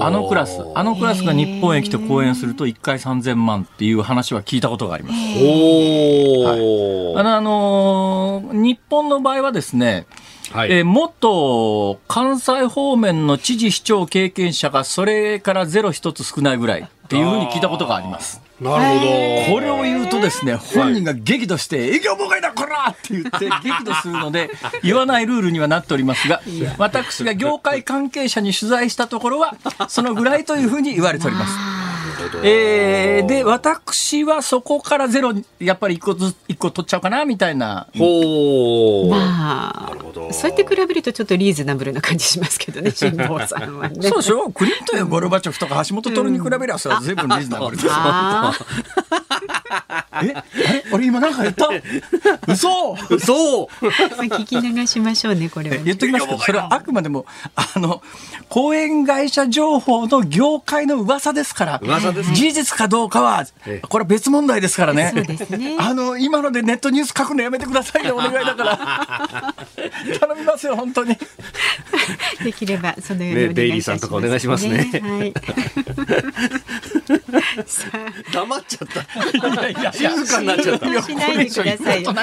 [0.00, 0.60] あのクラス。
[0.74, 5.16] あのクラスが日本へ来て公演すると1回3000万っていう話は聞いたことがあります。
[5.16, 10.06] はい、あの日本の場合はですね
[10.52, 18.40] はい、えー、元関西方面の知事、市長経験者がそれからゼロ一つ少ないぐらいっていうふうに聞いたことがあります。
[18.60, 19.54] なるほど。
[19.54, 24.50] これを言うとですね、本人が激怒して、営業妨害だ、こらって言って激怒するので、
[24.82, 26.42] 言わないルールにはなっておりますが、
[26.76, 29.54] 私が業界関係者に取材したところは、
[29.88, 31.77] そのぐらいというふうに言われております。
[32.42, 37.86] えー、で私はそこからゼロやっぱり一個ず一個取っちゃおうかなみたいな。
[37.96, 39.10] ほう。
[39.10, 39.92] まあ
[40.32, 44.08] そうやって比べるとちょっとリーズナブルな感じしますけどね 辛坊さんはね。
[44.08, 44.50] そうでしょ？
[44.50, 47.92] クリントンやゴルバチョフとか橋本徹に比べればそれは随分 リーズナブルですよ。
[50.22, 50.34] え？
[50.92, 51.68] 俺今なんか言った？
[52.52, 52.94] 嘘！
[53.10, 53.68] 嘘！
[53.80, 58.02] 聞き流しましょうねこれは、ね、言っときますけどそれはあくまでもあの
[58.48, 63.46] 講演会社情報の業界の噂ですから噂事実かどうかは
[63.88, 65.12] これは別問題ですからね。
[65.12, 65.76] ね。
[65.78, 69.54] あの今のでネットニュース書くのやめてくださいね お願いだから。
[70.20, 71.16] 頼みますよ本当に。
[72.42, 74.82] できればそのようにお願いします、ね、デイリーさんとかお願いしますね、は
[75.24, 75.32] い、
[78.32, 79.00] 黙っちゃった。
[79.00, 79.04] い
[79.56, 81.02] やいや静かになっちゃった。
[81.02, 82.14] しないでくださいよ。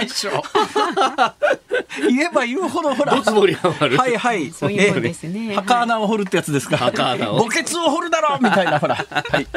[2.09, 3.13] 言えば言うほどほら。
[3.13, 4.51] はいはい。
[4.51, 5.55] そういうですね。
[5.55, 6.77] 墓穴を掘るってやつですか。
[6.77, 7.43] 墓穴を。
[7.43, 7.91] 墓穴を。
[7.91, 8.95] 掘るだろうみたいなほら。
[8.95, 9.03] は
[9.39, 9.47] い。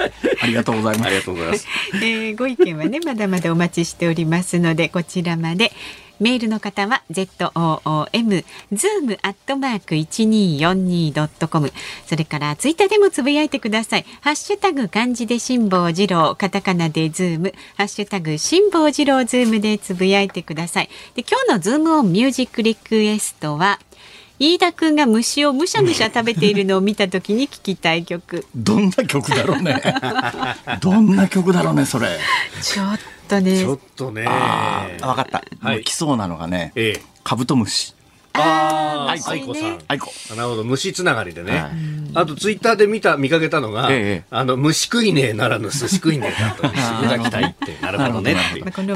[0.43, 1.07] ありがとうございます。
[1.07, 1.67] ありがとうございます。
[1.97, 5.73] えー、ご意見はねまだまだお待ちしておりますのでこちらまで。
[6.21, 11.73] メールの方は zoom zoom アットマーク一二四二ドットコム。
[12.07, 14.07] それからツイッターでもつぶやいてください。
[14.21, 20.91] ハッシュタグ漢字で辛坊治郎、カタカナでズーム、ハッシュタグ辛坊治郎ズームでつぶやいてください。
[21.15, 23.79] で今日のズームオンミュージックリクエストは
[24.39, 28.47] 飯田君が虫をむしゃむしゃ食べているのを見たときに聞きたい曲。
[28.55, 29.83] どんな曲だろうね。
[30.81, 32.09] どんな曲だろうね、それ。
[32.63, 33.59] ちょっとね。
[33.59, 34.25] ちょっとね。
[34.25, 35.43] わかった。
[35.61, 37.95] はい、来そうなのがね、ええ、カブトムシ。
[38.35, 39.79] ああ、愛子さん。
[39.89, 40.13] 愛子。
[40.35, 41.65] なるほど、虫つながりでね。
[42.15, 43.91] あとツイッターで見た、見かけたのが、
[44.31, 47.77] あの、虫食いねえならぬ寿司食いねえだと、いただきたいって。
[47.83, 48.37] なるほどね。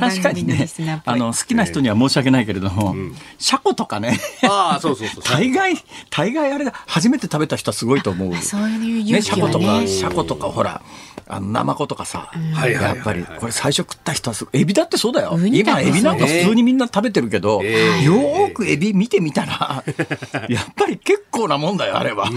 [0.00, 0.68] 確かにね、
[1.04, 2.94] あの、好きな人には申し訳ないけれども、
[3.38, 4.18] シャコとかね。
[4.44, 5.24] ああ、そうそうそう。
[5.24, 5.74] 大概、
[6.10, 8.36] 大概あれだ、初めて食べた人はすごいと思う。
[8.36, 10.82] そういうね、シャコとか、シャコとか、ほら、
[11.28, 12.30] あの、ナマコとかさ、
[12.66, 15.38] やっぱり、これ最初食った人はすごい、エビだってそうだよ。
[15.44, 19.84] 今、エビなんか普通にみんな食べてるけど、よくエビ見てみたら、
[20.48, 22.30] やっぱり結構なもんだよ、あれは。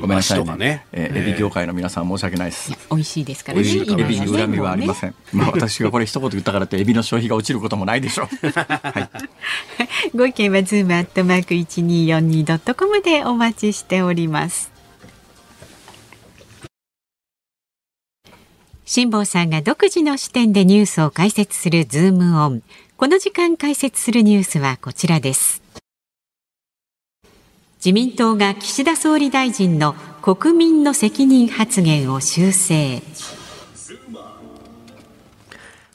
[0.00, 2.72] ごめんなさい、ねねえー、エビ業界の皆さん申し訳ないです。
[2.90, 3.68] 美味しいですからね。
[3.68, 5.14] エビに恨みはありません。
[5.32, 8.26] まあ私がこれ一言言ったからってエビの消費が落ちることもないでしょう。
[8.50, 9.10] は
[10.12, 10.16] い。
[10.16, 14.72] ご意見はズームアットマーク一二四二ドットコムでお待ちしております。
[18.84, 22.62] 辛坊さんが独自の視点でニュースを解説するズームオン。
[23.02, 25.60] この時間解説するニュースはこちらです。
[27.78, 33.02] 自民党が岸田総理大臣の国民の責任発言を修正。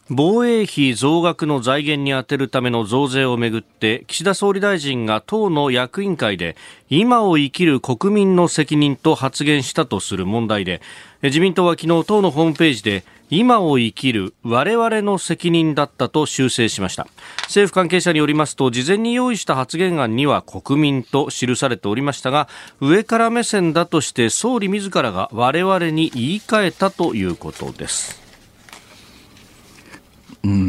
[0.09, 6.57] 防衛費増額の財源に充てるための増税をめぐって岸田総理大臣が党の役員会で
[6.89, 10.81] 今を生きる国民の責任と発言したとする問題で
[11.23, 17.07] 自民党は昨日党のホームページで今を生きる我々の責任だったと修正しました。
[17.43, 22.47] 政府関係者によりますと事前に用意した発言案には国民と記されておりましたが
[22.79, 28.27] 上から目線だとして総理自らが我々に言い換えたということです。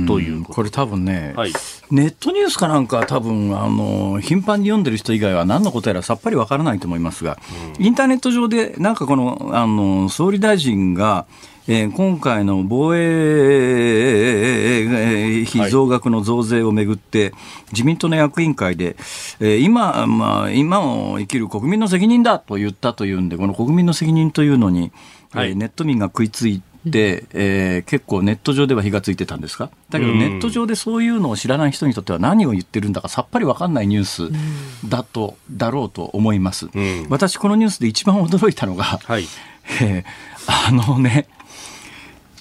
[0.07, 1.53] というこれ多分ね、はい、
[1.91, 7.39] ネットニュースかなんか多分あの頻繁に読んでる人以外は何のことやらさっぱりわからないと思いますが、
[7.79, 11.27] うん、インターネット上でなんかこのあの総理大臣が
[11.71, 13.07] えー、今回の防衛
[15.47, 17.35] 費増額の増税をめぐって、
[17.73, 18.97] 自民党の役員会で、
[19.39, 24.93] えー、今、まあ、今を生きる国民の責任だと言ったというんで、この国民の責任というのに、
[25.33, 29.71] はい、えー、ネット民が食いついで、えー、結構ネット上では火がついてたんですか？
[29.91, 36.69] だけどネット上でそういうのを知らない人にとっては何を言ってるんだかさっぱり分かんないニュースだと、だろうと思います、
[37.11, 39.25] 私このニュースで一番驚いたのが、はい、
[39.83, 41.27] えー、あのね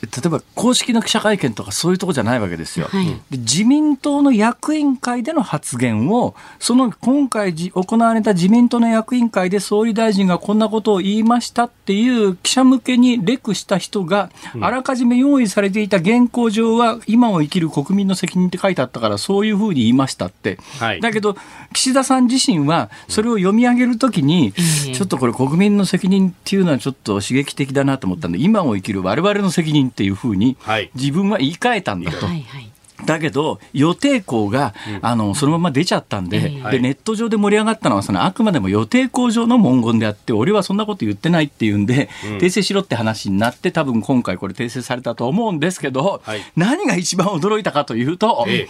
[0.02, 2.88] 例えば公式の記者会見とかそういうとこじゃないわけですよ。
[2.90, 14.30] はい、で自民党の役員会での発言をその今回行われた自民党の役員会で総理大臣がこんなことを言いましたっていう記者向けにレクした人が、
[14.60, 21.36] あらかじめ用意されていた原稿上は今を生きる国民の責任って書いてあったからそういうふうに言いましたって、はい、だけど
[21.74, 30.58] 岸田さん自身はそれを読み上げるときに、ちょっとこれ国民の責任っていうのはちょっと刺激的だなと思ったんで今を生きる我々の責任っていうふうに
[30.96, 32.26] 自分は言い換えたんだと。
[32.26, 32.72] はいはい。
[33.06, 48.70] だけど、予定校が、うん、あのそのまま出ちゃったんでで、ネット上で盛り上がったのはその、あくまでも予定校上の文言であって、俺はそんなこと言ってないっていうんで、うん、訂正しろって話になって、多分今回、これ、訂正されたと思うんですけど、はい、何が一番驚いたかというと、ええ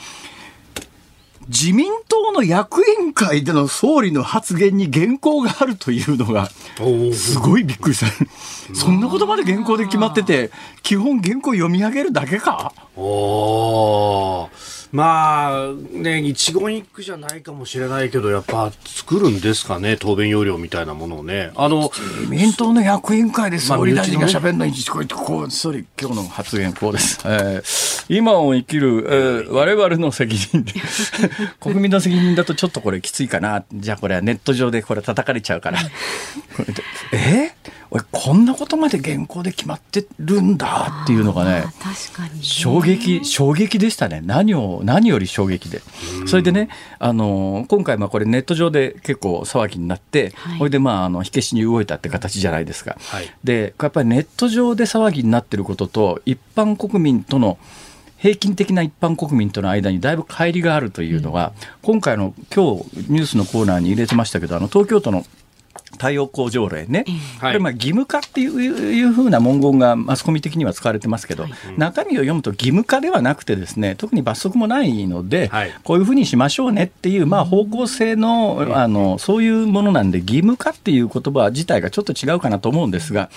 [1.47, 6.49] 自民党の役員会での総理の発言に原稿があるというのが、
[7.13, 8.07] すごいびっくりした。
[8.75, 10.51] そんなことまで原稿で決まってて、
[10.83, 12.73] 基本原稿読み上げるだけか？
[12.97, 14.49] お
[14.91, 21.51] まあね、一言一句じゃないかもしれないけど、やっぱ作るんですかね、答弁要領みたいなものをね。
[21.55, 27.19] あの、自民党の役員会で総理大臣が喋るのに、こう、こう、総理、今日の発言こうです。
[27.27, 30.65] えー、今を生きる、えー、我々の責任
[31.59, 33.65] 国民の責任だとちょっとこれきついかな。
[33.73, 35.79] じゃあこれはネット上でこれ叩かれちゃうから。
[37.11, 41.65] えー俺こんなことまで原稿で決まってるんだっていうのがね
[42.41, 44.21] 衝撃衝撃でしたね。
[44.25, 45.81] 何を何より衝撃で。
[46.25, 46.69] それでね
[46.99, 57.57] あの今回まあこれネット上で結構騒ぎになって、はい、それでまああの火消しに動いたって形じゃないですか、はい、でやっぱりネット上で騒ぎになってることと一般国民との
[58.17, 65.23] 平均的な一般国民との間にだいぶ乖離があるというのが、うん、今回の今日ニュースのコーナーに入れてましたけどあの東京都の
[65.91, 67.05] 太陽光条例ね、
[67.39, 83.29] これまあ義務化っていういうふうな文言がマスコミ的には使われてますけど、はい、中身を読むと義務化ではなくてですね特に罰則もないので、はい、こういうふうにしましょうねっていう、まあ、方向性のあのそういうものなんで義務化っていう言葉自体がちょっと違うかなと思うんですが、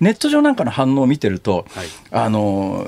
[0.00, 2.86] ネット上なんかの反応を見てると、はい、あの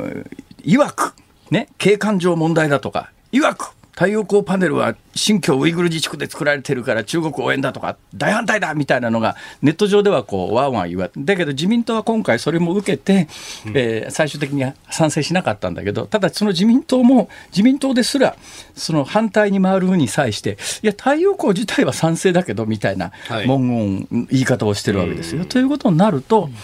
[0.65, 1.15] いわく、
[1.51, 13.27] ね、景観上問題だとかいわく太陽光パネルは新疆ウイグル自治区で作られてるから中国応援だとか大反対だみたいなのがネット上ではこうわんわん言われだけど自民党は今回それも受けて、
[13.75, 18.37] えー、最終的には賛成しなかったんだけどただその自民党も自民党ですら
[18.77, 23.11] その反対に回るに際していや太陽光自体は賛成だけどみたいな
[23.49, 25.45] 文言、はい、言い方をしてるわけですよ。
[25.45, 26.55] ということになると、うん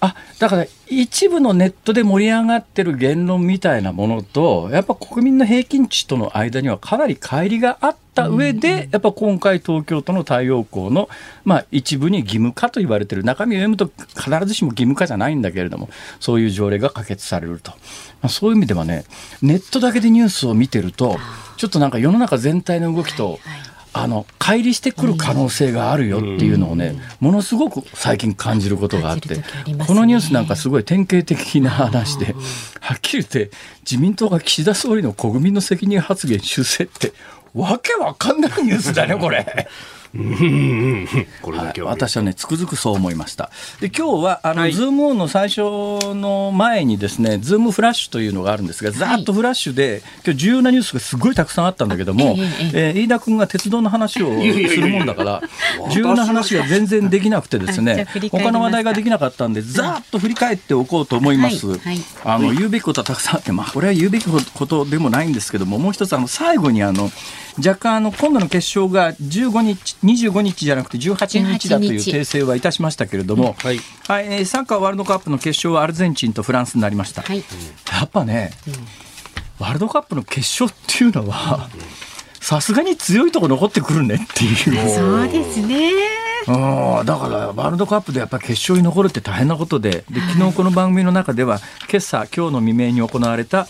[0.00, 11.08] あだから一部のネットで盛り上がってる言論みたいなものとやっぱ国民の平均値との間にはかなり乖離があった上で、やっぱ今回東京都の太陽光の、
[11.44, 17.76] まあ、一部に義務化と言われてる中身を読むと必ずしも義務化じゃないんだけれどもそういう条例が可決されると、ま
[18.22, 19.04] あ、そういう意味ではね
[19.42, 21.18] ネットだけでニュースを見てると
[21.56, 29.36] ちょっとなんか世の中全体の動きと、はいはいあの乖離してくる可能性があるよっていうのをね、ものすごく最近感じることがあって、
[29.86, 32.34] このニュースなんかすごい典型的な話で、
[32.80, 33.50] はっきり言って
[33.80, 37.12] 自民党が岸田総理の国民の責任発言修正って
[37.54, 39.68] わけわかんないニュースだねこれ。
[40.12, 43.50] これだけは、はい、私はねつくづくそう思いました。
[43.80, 52.34] で今日はあの、はい、ズームオンの最初の前にですねズームフラッシュというのがあるんですがざーっとフラッシュで、今日重要なニュースがすごいたくさんあったんだけども、
[52.74, 55.42] えー、飯田君が鉄道の話をするもんだから
[55.92, 61.78] 重要な話が全然できなくてですね他の話題ができなかったんでざーっと振り返っておこうと思います、はい。
[61.78, 67.10] はい、あの言うべきことはたくさんあってまあこれは言うべきことでもないんですけどももう一つあの最後にあの
[67.64, 77.22] 若干あの今度の決勝が15日25日じゃなくて18日だという訂正はいたしましたけれども、はい、はい、サッカーワールドカップの決勝はアルゼンチンとフランスになりました。
[77.22, 77.44] はい、や
[78.04, 78.74] っぱね、うん、
[79.58, 81.68] ワールドカップの決勝っていうのは、
[82.40, 84.56] さすがに強いとこ残ってくるねっていう。
[84.88, 86.29] そうですね。
[86.48, 91.60] うん、だからワールドカップでやっぱり決勝に残るって大変なことでで昨日この番組の中では
[91.90, 93.66] 今朝今日の未明に行われた、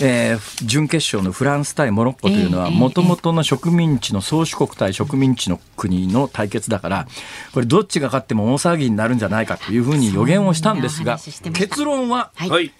[0.00, 7.06] えー、準決勝のフランス対モロッコというのはもともとの植民地の宗主国対植民地の国の対決だから
[7.52, 11.18] これどっちが勝っても大騒ぎになるんじゃないかというふうに予言をしたんですが
[11.52, 12.72] 結論は、はい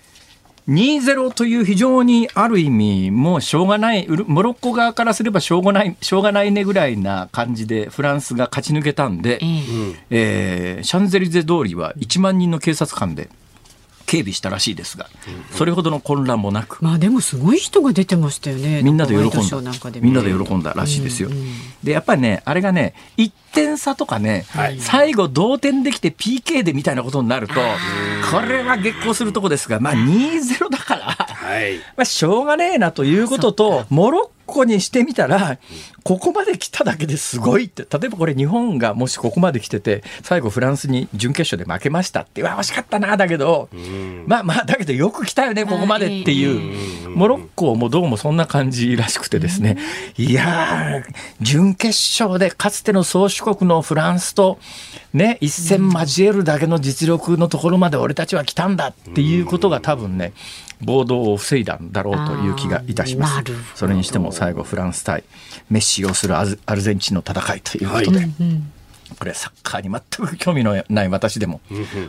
[0.68, 13.28] 2-0という非常にある意味もうしょうがないモロッコ側からすればしょうがないしょうがないねぐらいな感じでフランスが勝ち抜けたんで、うん、えー、シャンゼリゼ通りは1万人の警察官で
[14.12, 15.08] 警備したらしいですが、
[15.52, 18.82] それほどの混乱もなく、まあでもすごい人が出てましたよね。
[18.82, 19.32] みんなで喜んだ。
[20.02, 21.30] みんなで喜んだらしいですよ。
[21.82, 31.21] でやっぱりねあれがね1点差とかね、はい、最後同点できて PK でみたいなことになるとこれは激高するとこですが、まあ2-0だから、はい、
[31.96, 35.58] まあしょうがねえなということとモロッコにしてみたら、
[36.02, 43.68] ここまで来ただけですごいって、例えばこれ日本がもしここまで来てて、最後フランスに準決勝で負けましたって、うわ、惜しかったな、だけど、
[44.26, 47.06] まあまあ、だけどよく来たよね、ここまでってい。
[47.06, 49.78] う、モロッコもどうもそんな感じらしくてですね、
[50.16, 51.02] いや
[51.40, 54.58] 準決勝でかつての宗主国のフランスと、
[55.12, 60.32] ね、一戦交えるだけの実力のところまで俺たちは来たんだっていうことが多分ね、
[60.82, 63.42] 暴動を防いだんだろうという気がいたします。
[63.74, 65.24] それにしても最後フランス対
[65.70, 68.18] メッシをするアルゼンチンの戦いということで。
[68.18, 68.30] はい
[69.18, 71.60] これサッカーに全く興味のない私でも、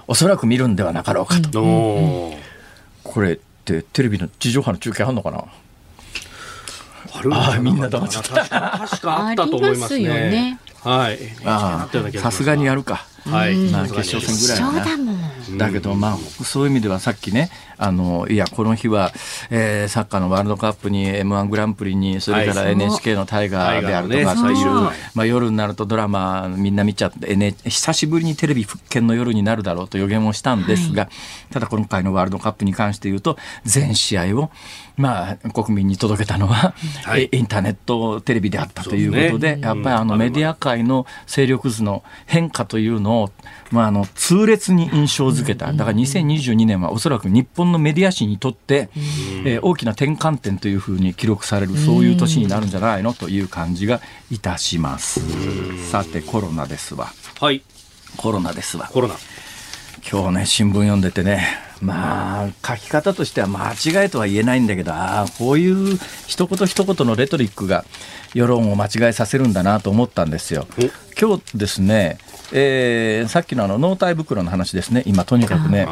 [0.07, 2.33] おそらく見るんではなかろうかと、
[3.03, 5.43] これってテレビの地上波の中継あるのかな？
[7.35, 8.45] ああみんな黙っちゃった。
[8.45, 10.57] 確かあったと思いますね。
[10.79, 11.19] はい。
[12.17, 13.05] さすがにやるか。
[13.25, 15.13] はい、まあ決勝戦ぐらいだな
[15.57, 19.11] だけどまあそういう意味ではさっきねあのいやこの日は、
[19.49, 24.65] えー、サッカーのワールドカップに m 1グランプリにそれから NHK の大河であるとか、そういう、
[25.13, 31.09] まあ、夜になるとドラマみんな見ちゃって、N、久しぶりにテレビ復権の夜になるだろうと予言をしたんですが、
[31.51, 34.51] ただ今回のワールドカップに関して言うと全試合を
[34.95, 36.73] まあ、国民に届けたのは、
[37.03, 43.31] はい、インターネットテレビであったということで、ね、やっぱりあのメディア界の勢力図の変化というのを、
[43.71, 48.89] まあ、あの痛烈に印象づけた、だから2022年はおそらく日本のメディア史にとって、
[49.45, 55.21] えー、大きな転換点というふうに記録される、そういう年になるんじゃないのという感じがいたします。
[55.89, 57.11] さて、コロナですわ。
[57.39, 57.63] はい。
[58.17, 58.89] コロナですわ。
[58.91, 59.15] コロナ。
[60.09, 61.47] 今日ね、新聞読んでてね、
[61.81, 65.97] まあ、書き方としては間違いとは言えないんだけど、ああ、こういう
[66.27, 67.85] 一言一言のレトリックが
[68.33, 70.67] 世論を間違えさせるんだなと思ったんですよ。
[71.19, 72.17] 今日ですね、
[72.51, 75.87] えー、さっきのあの納体袋の話ですね、今とにかくね、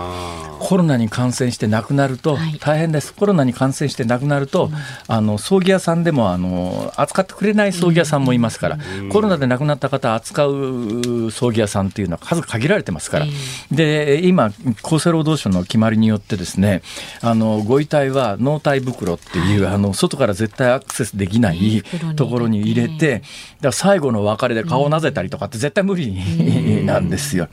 [0.61, 4.73] コロナに感染して亡くなると大変です、はい、コロナに感染して亡くなると、うん、
[5.07, 14.51] あの葬儀屋さんでもあの扱ってくれない葬儀屋さんもいますから、うん、コロナで亡くなった方扱う葬儀屋さんっていうのは数限られてますから、うん、で今、
[14.83, 16.83] 厚生労働省の決まりによってですね
[17.21, 21.83] あのご遺体は納体袋っていう、はい、あの外から絶対アクセスできない
[22.15, 23.23] ところに入れて、
[23.61, 26.13] だ最後の別れで顔をなぜたりとかって絶対無理
[26.85, 27.47] なんですよ。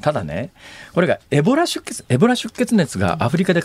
[0.00, 0.50] ただね、
[0.92, 3.62] これがエボラ出血、エボラ出血熱がアフリカで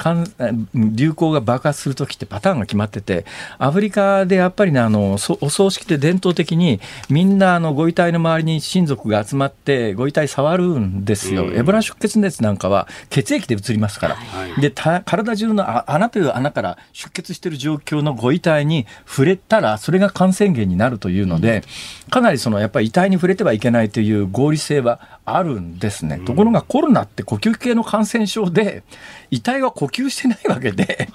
[0.74, 3.26] 流行が爆発するときってパターンが決まってて、
[3.58, 11.52] アフリカでやっぱりね、あの、お葬式で伝統的にみんなあのご遺体の周りに親族が集まってご遺体触るんですよ。
[11.54, 14.16] エボラ出血熱なんかは血液で移りますから。
[14.16, 21.64] はい、で、体中の穴という穴から出血している状況のご遺体に触れたら、それが感染源になるというので、
[22.10, 26.20] かなりそのやっぱり遺体に触れてはいけないという合理性はあるんですね。
[26.20, 28.84] ところがコロナって呼吸系の感染症で
[29.32, 31.08] 遺体は呼吸してないわけで、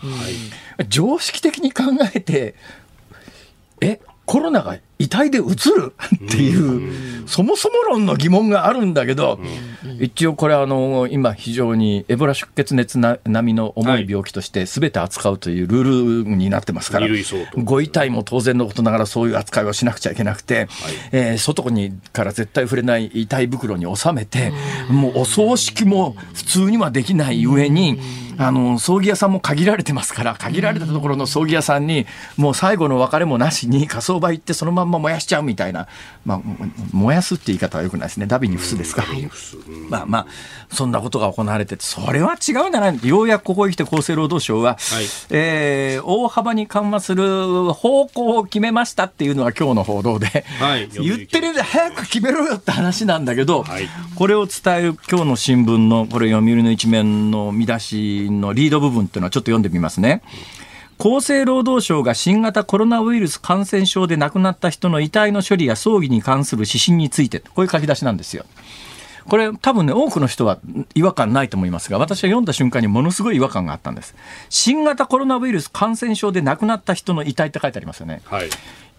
[0.88, 1.82] 常識的に考
[2.14, 2.54] えて
[3.82, 5.94] えコロナが遺体で映る？
[6.14, 9.40] っていう、そもそも論の疑問があるんだけど、
[9.98, 17.08] 一応これあの、今非常にエボラ出血熱並みの重い病気として全て扱うというルールになってますから、
[17.56, 20.68] ご遺体も当然のことながらそういう扱いをしなくちゃいけなくて、はい、
[21.12, 24.52] えー、外にから絶対触れない遺体袋に収めて、
[24.90, 27.98] もうお葬式も普通にはできない上に、
[28.40, 32.06] あの葬儀屋さんも限られてますから限られたところの葬儀屋さんに
[32.38, 35.88] もう最後の別れもなしに火葬場行ってそのまんま燃やしちゃうみたいな、
[36.24, 36.40] まあ、
[36.92, 38.26] 燃やすって言い方はよくないですね。
[38.26, 39.04] ダビに付すですか、
[39.90, 40.26] まあまあ
[40.72, 60.22] そんなことが行われてそれは違うんじゃないようやくここへ来て厚生労働省は、はい、えー、大幅に緩和する方向を決めましたっていうのが今日の報道で、はい、 言ってるんで早く決めろよって話なんだけど、はい、これを伝える今日の新聞のこれ読売の一面の見出しのリード部分っていうのはちょっと読んでみますね。
[61.00, 68.44] 厚生労働省が新型コロナウイルス感染症で亡くなった人の遺体の処理や葬儀に関する指針について、こういう書き出しなんですよ。
[69.28, 70.58] これ多分ね、多くの人は
[70.94, 74.14] 違和感ないと思いますが、私は読んだ瞬間にものすごい違和感があったんです。
[74.48, 78.22] 新型コロナウイルス感染症で亡くなった人の遺体って書いてありますよね。
[78.24, 78.48] はい、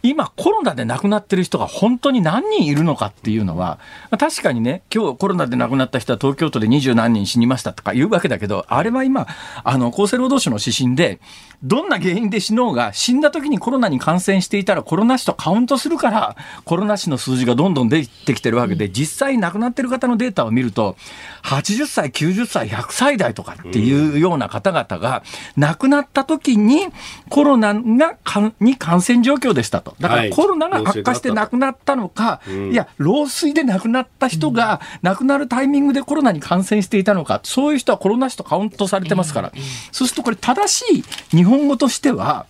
[0.04, 3.80] 今コロナで亡くなってる人が本当に何人いるのかっていうのは、
[4.18, 9.28] 確かにね、今日コロナで亡くなった人は東京都で二十何人死にましたとか言うわけだけど、あれは今、
[9.64, 11.20] あの、厚生労働省の指針で、
[11.64, 16.36] どんな原因で死のうが、死んだ時にコロナに感染していたらコロナ死とカウントするから、
[16.66, 20.96] コロナ死の数字がどんどん出てきてるわけで、実際亡くなってる方のデータを見ると、
[21.44, 25.24] 80歳、90歳、100歳代とかっていうような方々が、
[25.56, 26.88] 亡くなった時に
[27.30, 28.16] コロナが
[28.60, 29.96] に感染状況でしたと。
[30.00, 32.42] だからコロナが悪化して亡くなったのか、
[32.72, 39.52] いや、老衰で亡くなった人が亡くなるタイミングでコロナに感染していたのか、そういう人はコロナ死とカウントされてますから、
[39.92, 41.04] そうするとこれ正しい
[41.36, 42.46] 日本語としては、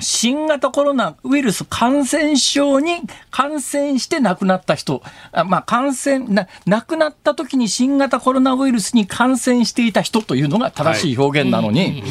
[0.00, 12.02] 新型コロナウイルス感染症に感染して亡くなった人、あまあ、感染な、亡くなった時に新型コロナウイルスに感染していた人というのが正しい表現なのに、はい、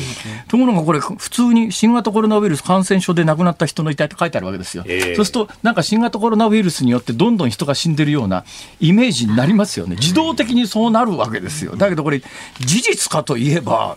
[0.47, 4.83] ところがこれ、普通に新型コロナウイルス感染症で亡くなった人の遺体と書いてあるわけですよ。
[4.87, 8.45] えー、そうすると、なんか新型コロナウイルスによってどんどん人が死んでるような
[8.79, 9.97] イメージになりますよね。
[9.97, 11.75] 自動的にそうなるわけですよ。
[11.75, 12.21] だけどこれ、
[12.59, 13.95] 事実かといえば、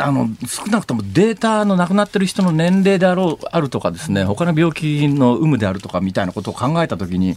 [0.00, 7.36] あの少なくともデータの亡くなってる人の年齢であろうあるとかですね他の病気の有無であるとかみたいなことを考えたときに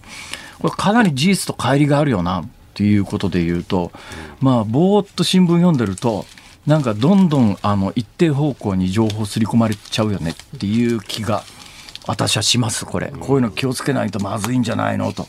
[0.60, 3.92] これかなり事実と乖離があるよなっていうことで言うと
[4.40, 6.26] まあぼーっと新聞読んでると
[6.66, 11.44] なんかどんどんあの一定方向に情報すり込まれちゃうよねっていう気が
[12.08, 13.12] 私はしますこれ。
[13.20, 15.26] こういうの気をつけないとまずいんじゃないのと、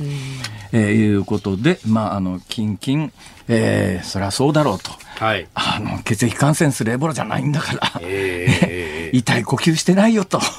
[0.73, 3.13] えー、いうことでまああのキンキン、
[3.49, 4.91] えー、そりゃそうだろうと。
[5.19, 10.41] はい、あの血液感染するエボラじゃないんだから、えー、 痛い呼吸してないよと。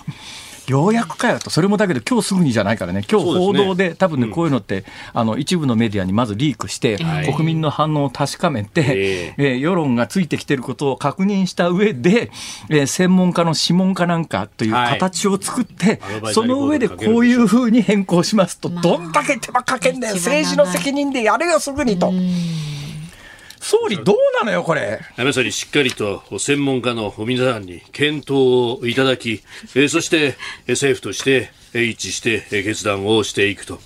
[0.68, 4.84] ようやくかよと、それもだけど、今日すぐにじゃないからね、今日報道で、多分ね、こういうのって、
[5.14, 12.32] あの一部のメディアにまずリークして、国民の反応を確かめて、えー、世論がついてきてることを確認した上で、
[12.68, 16.02] えー、専門家の諮問家なんかという形を作って、
[16.34, 22.12] その上でこういうふうに変更しますと、どんだけ手間かけんだよ、政治の責任でやれよ、すぐにと。
[23.60, 25.00] 総理どうなのよ、これ？
[25.18, 28.32] まさにしっかりと専門家の皆さんに検討
[28.82, 29.42] をいただき、
[29.76, 30.36] えそして
[30.68, 33.80] 政府として一致して決断をしていくと。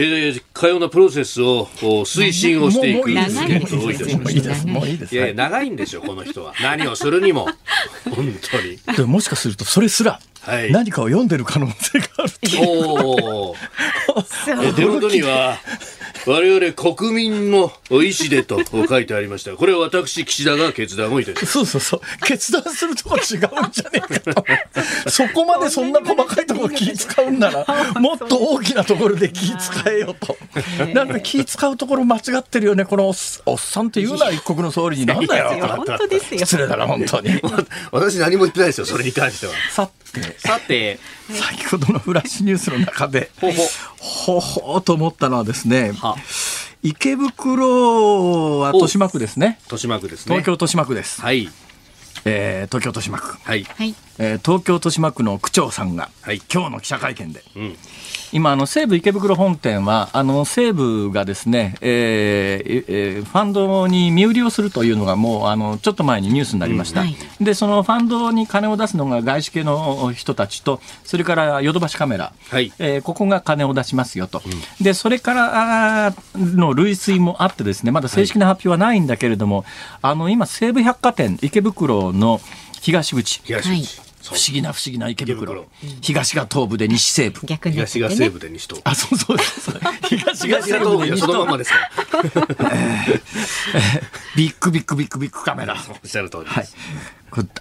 [0.00, 4.66] えー、かようなプロセスを推進をしていく決討をいたしました。
[4.68, 5.14] もういいです。
[5.14, 6.54] いや長いんでしょ、この人は。
[6.62, 7.48] 何をするにも。
[8.08, 8.78] 本当に。
[8.96, 13.56] でももしかすると、それすら、はい、何かを読んでる可能性があるおお。
[14.76, 15.58] 手元には、
[16.28, 19.56] 我々国民の意思でと書いてありました。
[19.56, 21.46] これは私、岸田が決断をいたします。
[21.46, 22.00] そうそうそう。
[22.26, 24.44] 決断するとこ違うんじゃねえかと。
[25.10, 27.64] そこまでそんな細かいところ気使うんなら、
[27.98, 30.36] もっと大きなところで気使えよと。
[30.92, 32.84] なんか気使うところ間違ってるよね。
[32.84, 33.14] このおっ
[33.58, 35.66] さんって言うなら一国の総理になんだよ。
[35.66, 36.40] 本当ですよ。
[36.44, 37.40] 失礼だな、本当に。
[37.90, 39.54] 私何も言ってないですよ、それに関しては。
[39.70, 40.98] さて、さて、
[41.30, 45.92] 先ほどのフラッシュニュースの中で、ほほ、ほほと思ったのはですね、
[46.82, 49.58] 池袋は豊島区ですね。
[49.64, 50.34] 豊島区ですね。
[50.34, 51.20] 東京豊島区です。
[51.20, 51.48] はい。
[52.24, 53.38] えー、東京豊島区。
[53.42, 53.66] はい。
[54.18, 57.76] えー、東京豊島区の区長さんが、はい、今日の記者会見で、うん、
[58.32, 79.66] 今あの西武池袋本店はあの西武がですね、えーえー、ファンドに身売りをするというのがもうあのちょっと前にニュースになりました、うんはい、でそのファンドに金を出すのが外資系の人たちとそれからヨドバシカメラ、はい、えー、ここが金を出しますよと、うん、でそれからの類推もあってですねまだ正式な発表はないんだけれども、はい、
[80.02, 82.40] あの今西武百貨店池袋の
[82.80, 83.40] 東口。
[83.44, 84.00] 東口、
[84.34, 85.66] 不思議な不思議な池袋。
[86.00, 87.46] 東が東部で西西部。
[87.46, 88.78] 逆に、ね、東が西部で西と。
[88.84, 89.70] あ、そうそうです。
[90.08, 91.26] 東が西部で西と。
[91.26, 91.78] そのままですか。
[94.36, 95.74] ビッグビッグビッグビッグカメラ。
[95.74, 96.54] おっしゃる通りです。
[96.54, 96.68] はい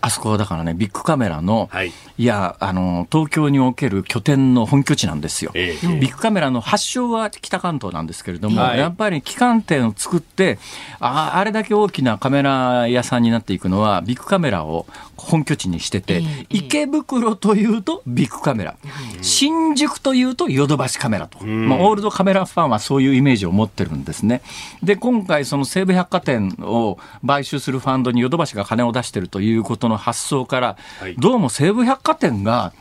[0.02, 5.52] あそこだからね、ビッグカメラの、はい、いや、あの、東京における拠点の本拠地なんですよ。
[5.54, 10.60] えー、ビッグカメラの発祥は北関東なんですけれども、はい、やっぱり旗艦店を作って、
[11.00, 14.86] ああれだけ大きなカメラ屋さんになっていくのは、ビッグカメラを
[15.18, 18.76] 本拠地にしてて、えー、池袋というとビッグカメラ、
[19.22, 24.42] 新宿というとヨドバシカメラと、まあ、オールドカメラファンはそういうイメージを持ってるんですね。
[24.84, 32.74] で、今回、その西武百貨店を買収するファンドにヨドバシが金を出してるということの発想から、はい、どうも西武百貨店が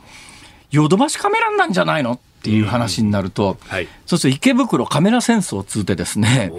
[0.71, 6.51] ヨドバシカメラなんじゃないのっていう話になると、はい、そうすると池袋カメラ戦争を通てですね、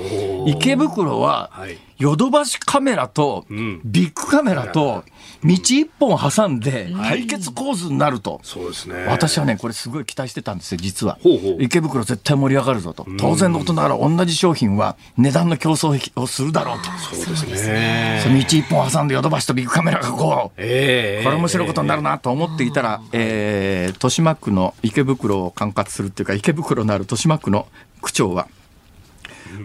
[0.50, 1.50] 池袋は
[1.98, 3.44] ヨドバシカメラと
[3.84, 5.04] ビッグカメラと、
[5.44, 9.06] 道一本挟んで対決構図になると、そうですね。
[9.08, 11.18] 私はねこれすごい期待してたんですよ実は。
[11.58, 13.06] 池袋絶対盛り上がるぞと。
[13.18, 16.84] 当然のことながら同じ商品は値段の競争をするだろうと。
[17.14, 18.22] そうですね。
[18.26, 27.66] 道一本挟んでヨドバシとビッグカメラがこう、えー、これ面白いことになるなと思っていたら、えー、豊島区の池袋を管轄するっていうか池袋のある豊島区の
[28.00, 28.48] 区長は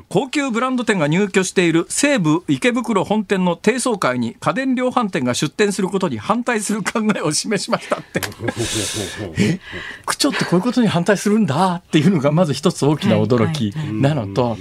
[0.09, 8.21] 高級ブランド店が入居している西武池袋本店の低層階に家電量販店が出店することに反対する考えを示しましたって。
[9.37, 9.59] え？
[10.05, 14.57] 区長ってこういうことに反対するんだっていうのがまず一つ大きな驚きなのと、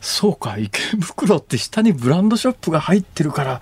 [0.00, 3.60] そうか池袋って下にブランドショップが入ってるから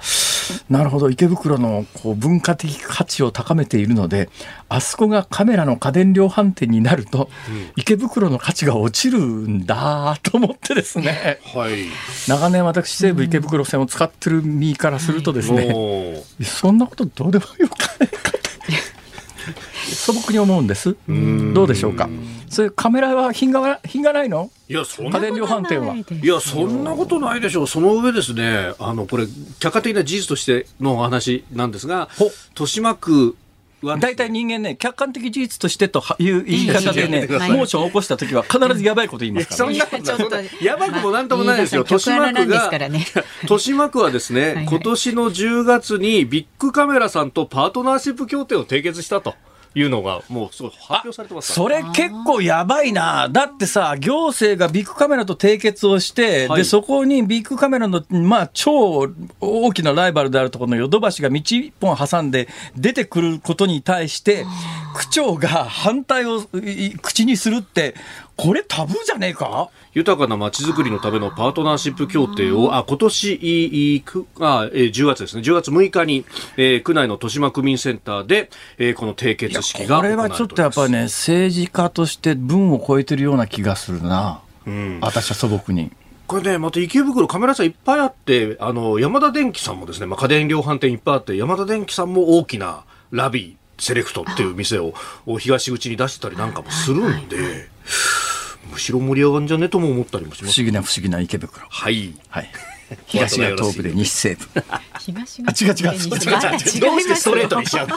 [0.71, 1.11] なるほど。
[1.11, 4.29] 池袋のこう文化的価値を高めているので
[4.69, 7.29] あそこがカメラの家電量販店になると、
[7.77, 11.87] 池袋の価値が落ちるんだと思ってですね、はい、
[12.29, 18.35] 長年私西武池袋線を使ってる身からするとですね、そんなことどうでもよかねか
[19.85, 20.97] 素朴に思うんです。
[21.09, 22.09] どうでしょうか。
[22.49, 24.51] それカメラは品が品がないの？
[24.69, 25.95] いやそんな家電量販店は。
[25.95, 27.67] いやそんなことないでしょう。
[27.67, 28.73] その上ですね。
[28.79, 29.27] あのこれ
[29.59, 33.37] 客観的な事実としてのお話なんですが、豊島区
[33.99, 41.83] 大体人間ね、客観的事実としてという言い方でね、モーションを起こしたときは必ずやばいこと言いますから、ね、そんなこ と、やばくもなんともないですよ。
[41.83, 42.71] 豊島区が、
[43.43, 49.35] 豊島区はですね、今年の10月にビッグカメラさんとパートナーシップ協定を締結したと。
[49.75, 53.29] いうのがもうすごい発表されてますそれ結構やばいな。
[53.29, 59.09] だってさ、行政がビッグカメラと締結をして、はい、で、そこにビッグカメラの、まあ、超
[59.41, 64.45] 大きなライバルであるところのヨドバシが道一本挟んで出てくることに対して、
[64.95, 66.43] 区長が反対を
[67.03, 67.95] 口にするって、
[68.37, 69.71] これタブーじゃねえか？
[69.93, 76.25] 豊かな街づくりのためのパートナーシップ協定を、あ、今年、いくあ、えー、10月ですね、10月6日に、
[76.57, 84.41] えー、区内の豊島区民センターで、えー、この締結式がこれはちょっとやっぱりね、政治家として文を超えてるような気がするな。
[84.67, 85.93] うん、私は素朴に。
[86.27, 94.95] これね、また池袋カメラ屋さんいっぱいあって、あの、山田電機さんもですね、まあ、家電量販店いっぱいあって、山田電機さんも大きなラビー、セレクトっていう店を
[95.39, 97.69] 東口に出してたりなんかもするんで、
[98.75, 99.69] むしろ盛り上がるんじゃね？
[99.69, 101.67] とも思ったりもします、不思議な不思議な池袋。
[101.69, 102.13] はい。
[102.29, 102.51] はい。
[103.07, 104.47] 東が東部で西西部。
[104.99, 105.99] 東が違う違う。
[105.99, 106.81] 違う違う。
[106.81, 107.89] どうしてストレートにしちゃう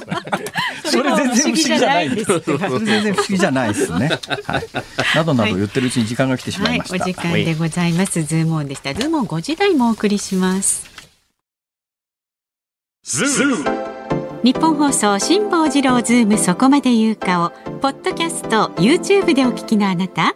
[0.85, 2.39] それ全然不思議じゃないです。
[2.39, 4.09] 全然不思議じゃないですね。
[4.45, 4.67] はい。
[5.15, 6.95] などなど言ってるうちに時間が来てしまいました。
[6.95, 8.23] お時間でございます。
[8.23, 8.93] ズームオンでした。
[8.93, 10.85] ズームオン5時台もお送りします。
[13.03, 13.97] ズーム
[14.43, 17.49] ニッポン放送辛坊治郎ズームそこまで言うかを
[17.81, 20.35] ポッドキャスト YouTube でお聞きのあなた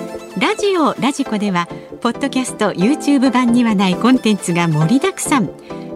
[0.37, 1.67] ラジオラジコでは
[1.99, 5.49] ポッドキャスト YouTube 版にはないコンテンツが盛りだくさん。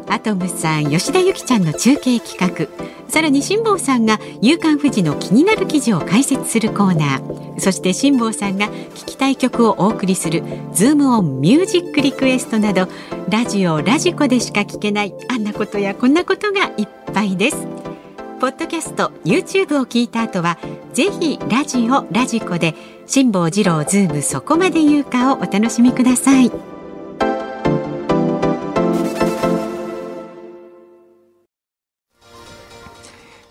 [0.07, 2.67] アトムさん吉田由紀ちゃんの中継企画。
[3.09, 7.59] さらに辛坊さんが「夕刊フジ」の気になる記事を解説するコーナー。
[7.59, 12.89] そして辛坊さんが聞きたい曲をお送りする「ズームオンミュージックリクエスト」など
[13.29, 17.94] ラジオラジコでしか聞けないあんなことやこんなことがいっぱいです。
[18.39, 20.57] ポッドキャスト YouTube を聞いた後は
[20.93, 22.75] ぜひラジオラジコで
[23.07, 26.51] 辛坊治郎ズームそこまで言うかをお楽しみください。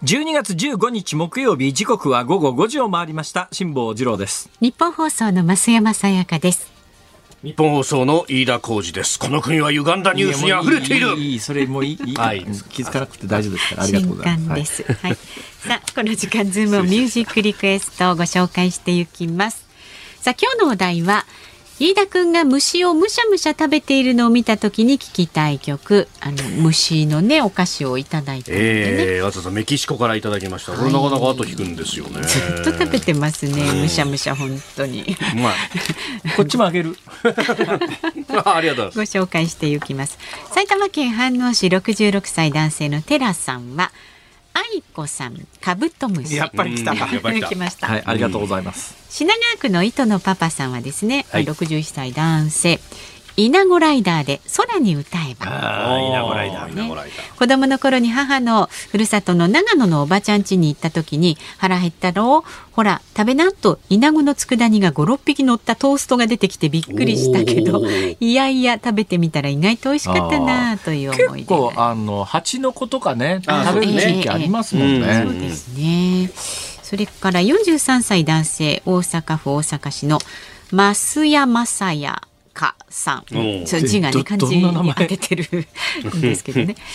[0.04, 6.73] 12月15日木曜日時刻は午後5時を回りました辛坊治郎です日本放送の増山さやかです
[7.44, 9.18] 日本放送の飯田浩二です。
[9.18, 11.14] この国は歪んだニュースに溢れている。
[11.18, 19.66] いいそれもいいはい、気づかなくて大丈夫ですからありがとうございます、はい、さあこの時間ズームをミュージックリクエストをご紹介していきます。
[20.22, 21.26] さあ今日のお題は
[21.80, 26.06] 飯田くんが虫をむしゃむしゃ食べているのを見たときに聞きたい曲。
[26.20, 32.22] あの虫のねお菓子をいただいて、ね、ええー、わざわざメキシコからいただきました、これなかなか後引くんですよね。
[32.22, 35.02] ずっと食べてますねむしゃむしゃ本当に。
[35.02, 35.54] うまい
[36.36, 36.96] こっちもあげる。
[38.44, 40.16] ありがとうご紹介していきます。
[40.52, 43.90] 埼玉県飯能市66歳男性のテラさんは
[44.54, 46.36] 愛子さん、カブトムシ。
[46.36, 47.08] やっぱり来たか。
[47.10, 47.88] 来ました。
[47.88, 48.94] はい、ありがとうございます。
[49.10, 52.80] 品川区の糸のパパさんはですね、はい、61歳男性。
[53.36, 55.46] イナゴライダーで空に歌えば。
[55.46, 56.90] ああ、イナゴライダー、ね、
[57.36, 67.84] 子供の頃に母のふるさとの長野のおばちゃん家に行った時に腹減ったろほら食べなとイナゴの佃煮が五六匹乗ったトーストが出てきてびっくりしたけど
[68.20, 75.22] いやいや食べてみたら意外と美味しかったなという思い結構あの蜂の子とかね食べる地域ありますもんね。
[75.24, 76.30] そうですね。
[76.82, 80.18] それから43歳男性大阪府大阪市の
[80.70, 82.22] 増山さや
[82.54, 83.24] かさん。
[83.86, 85.44] 字がね漢字に当ててる
[86.16, 86.74] んですけどね。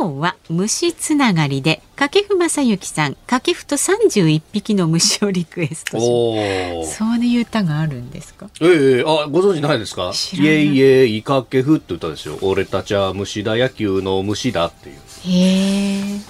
[0.00, 8.50] 今日は虫つながりで掛布正幸さん掛布と三十一匹の虫をリクエストそういう歌があるんですか？
[8.60, 10.12] ええあご存知ないですか？
[10.34, 12.38] イエイエイ掛布って歌ですよ。
[12.42, 14.96] 俺たちは虫だ野球の虫だっていう。
[14.96, 16.20] へえ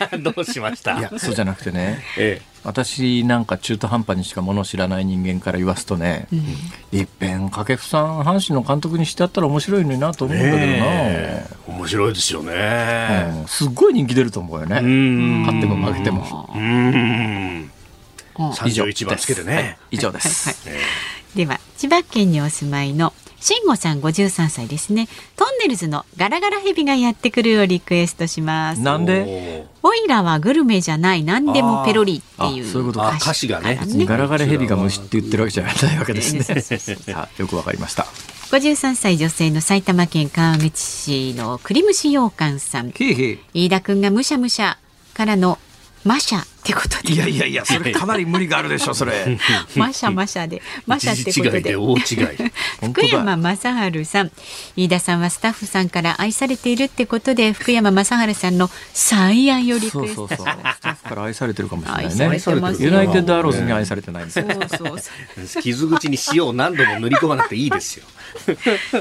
[0.20, 0.98] どうしました？
[0.98, 14.80] いやそうじゃなくてね、ええ、私なんか中途半端にしかもの知らない人間から言わすとね、うん、いっぺん掛布さん阪神の監督にしてやったら面白いのになと思うんだけどな、面白いですよね、うん、すっごい人気出ると思うよね。
[14.80, 16.50] 勝っても負けても。
[16.54, 17.70] うん。
[18.38, 20.80] 31番つけてね、はい、以上です、はいは
[21.34, 25.08] い、では千葉県にお住まいの慎吾さん53歳ですね。
[25.36, 28.80] トンネルズのガラガラヘビがやってくるをリクエストします。
[28.80, 29.66] なんで？
[29.82, 31.22] オイラはグルメじゃない。
[31.22, 33.78] 何でもペロリっていうそういうこと歌詞がね。
[34.06, 36.44] ガラガラヘビが虫って言ってるわけじゃないわけですね。
[37.38, 38.06] よくわかりました。
[38.50, 42.92] 53歳女性の埼玉県川口市の栗虫羊羹さん。
[42.92, 44.78] 飯田君がむしゃむしゃ
[45.14, 45.58] からの
[46.04, 47.14] マシャってことで。
[47.14, 49.38] いやいやいやそれかなり無理があるでしょそれ。
[49.74, 50.60] マシャマシャで。
[50.86, 51.76] マシャってことで。
[51.76, 52.50] 大違い。
[52.92, 53.56] 福山雅
[53.90, 54.30] 治さん。
[54.76, 60.36] 飯田さんはスタッフさんから愛されているってことで福山雅治さんの最愛よりそうそうそう。
[60.38, 60.44] ス
[60.80, 62.40] タッフから愛されてるかもしれないね。
[62.78, 65.00] ユナイテッドアローズに愛されてないんですそうそう
[65.46, 65.62] そう。
[65.62, 68.04] 傷口に塩を何度も塗り込まなくていいですよ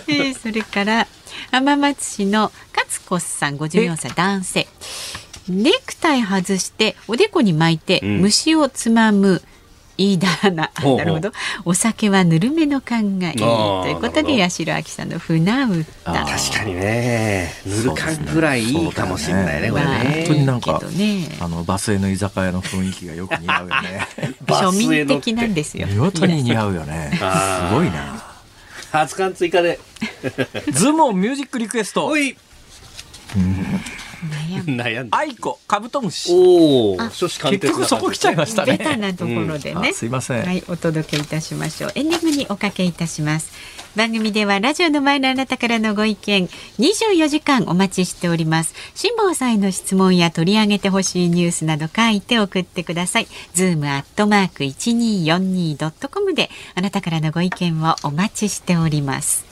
[0.08, 1.08] えー、それから
[1.52, 4.68] 浜松市の勝子さん54歳男性
[5.50, 9.42] ネクタイ外しておでこに巻いて虫をつまむ、
[9.98, 11.32] 飯田アナ、なるほど。
[11.66, 16.14] お酒はぬるめの勘がいいということで、八代亜紀さんの船歌。
[16.14, 19.90] 確かにね、ぬる感ぐらいいいかもしれないね、これね。
[19.90, 24.08] 本当になんか、ね、あのバスへの居酒屋の雰囲気がよく似合うよね。
[24.46, 25.88] 庶民的なんですよ。
[25.88, 27.12] 見事に似合うよね。
[27.18, 27.20] す
[27.74, 28.24] ごいな。
[28.92, 29.80] 初缶追加で。
[30.72, 32.06] ズモンミュージックリクエスト。
[32.06, 32.38] おい。
[33.36, 33.82] うん
[34.66, 35.16] 悩んで。
[35.16, 36.32] 愛子カブトムシ。
[36.32, 36.98] おお。
[36.98, 38.78] 結局そこ来ちゃいましたね。
[38.78, 40.46] ベタなところでね、すいません。
[40.46, 41.92] はい、お届けいたしましょう。
[41.96, 43.52] エンディングにおかけいたします。
[43.98, 46.46] 番組ではラジオの前のあなたからのご意見
[46.78, 59.47] 24時間お待ちしております辛坊さんへの質問や取り上げてほしいニュースなど書いて送ってくださいズームアットマーク 1242.com であなたからのご意見をお待ちしております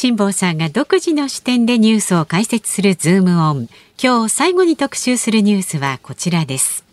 [0.00, 3.68] 辛坊さんが独自の視点でニュースを解説するズームオン。
[4.02, 6.86] 今日最後に特集するニュースはこちらです。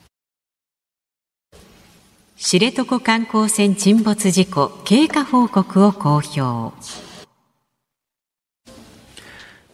[2.36, 6.76] 知床観光船沈没事故経過報告を公表。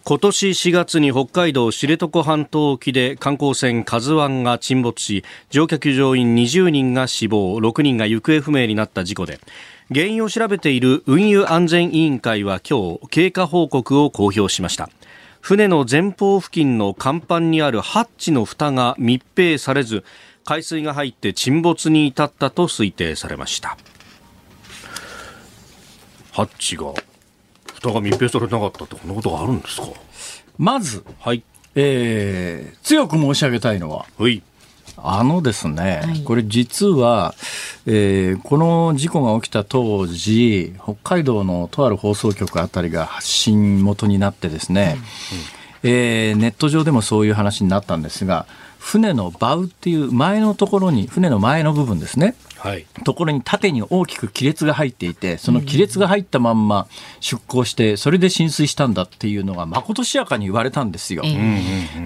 [0.05, 9.39] 今年4月に北海道知床半島沖で観光船カズワンが沈没し乗客乗員20人が死亡6人が行方不明になった事故で
[9.89, 14.89] 原因を調べている運輸安全委員会は今日経過報告を公表しました。
[15.41, 20.05] 船の前方付近の甲板にあるハッチの蓋が密閉されず
[20.45, 23.77] 海水が入って沈没に至ったと推定されました。
[26.31, 26.93] ハッチが
[27.75, 29.88] 蓋が密閉されなかったってこんなことがあるんですか？
[30.57, 31.43] まず、はい。
[31.75, 34.41] えー、強く申し上げたいのは、はい
[34.97, 37.35] あのですね、はい、これ実は、
[37.85, 44.97] えー、この事故が起きた当時、北海道のとある放送局あたりが発信元になってですね、
[45.83, 48.45] うん、えー、ネット上でもそういう話になったんですが、
[48.84, 52.36] 船のバウっていう前のところに、船の前の部分ですね。
[52.57, 56.88] はい、ところに縦に大きく亀裂が入っていてその亀裂が入ったまんま
[57.19, 61.23] 出港してそれで浸水したんだっていうのがまことしやかに言われたんですよ。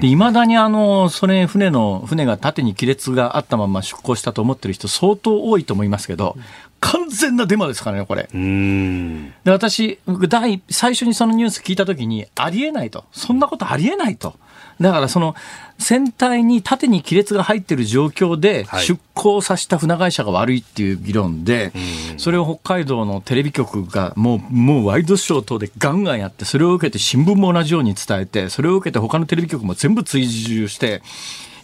[0.02, 6.36] いまだにあのそれ船の船が縦に亀裂があったまま出港したと思ってる人相当多いと思いますけど
[6.80, 8.28] 完全なデマですからねこれ。
[8.34, 14.34] で私第最初にそのニュース聞いた時にありえないとそんなことありえないと。
[14.80, 15.36] だからその
[15.80, 21.72] 船体に縦に亀裂が入っている状況で出港させた船会社が悪いっていう議論で、
[22.18, 31.02] それを北海道のテレビ局がもうもうワイドショー等でガンガンやってそれを受けて新聞も同じように伝えてそれを受けて他のテレビ局も全部追従して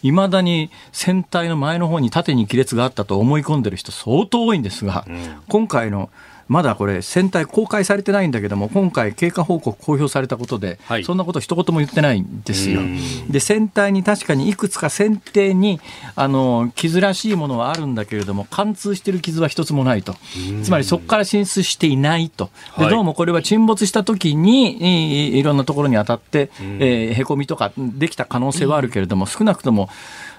[0.03, 5.05] いまだに船体の前の方に縦に亀裂があったと思い込んでる人相当多いんですが、
[5.47, 6.09] 今回の
[6.47, 12.81] まだこれ、船体公開されてないんだけども、今回、経過報告公表されたことで、はい、そんなこと一言も言ってないんですよ。
[13.29, 15.79] で、船体に確かにいくつか船底に
[16.15, 20.15] あの傷らしいものはあるんだけれども、貫通している傷は一つもないと、
[20.63, 29.89] つまりそこから進出していないと、でどうもこれは沈没した時にいろんなところに当たって、えー、へこみとかできた可能性はあるけれども、少なくとも、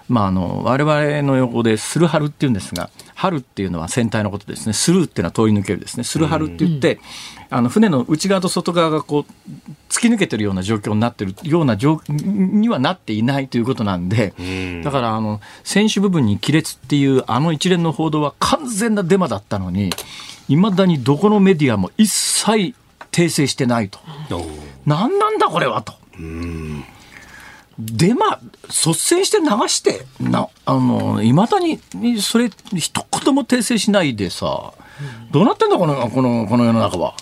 [0.09, 4.73] まあ、あの我々の横でスルハルっていうんですが春っていうのは船体のことですね。
[4.73, 6.05] スルーっていうのは通り抜けるですね。
[6.05, 6.99] スルハルって言って、
[7.49, 9.51] あの船の内側と外側がこう
[9.89, 14.35] 突き抜けてるような状況になってるような状にはなっていないということなんで、
[14.85, 19.91] だからあの船首部分に亀裂っていうあの一連の報道は完全なデマだったのに
[20.49, 22.75] いまだにどこのメディアも一切
[23.11, 24.01] 訂正してないと。
[24.85, 25.95] 何なんだこれはと。
[27.79, 31.81] デマ、率先して流して、な、あの、いまだに、
[32.21, 34.73] それ、一言も訂正しないでさ、
[35.31, 37.15] どうなってんだこのこのこの世の中は？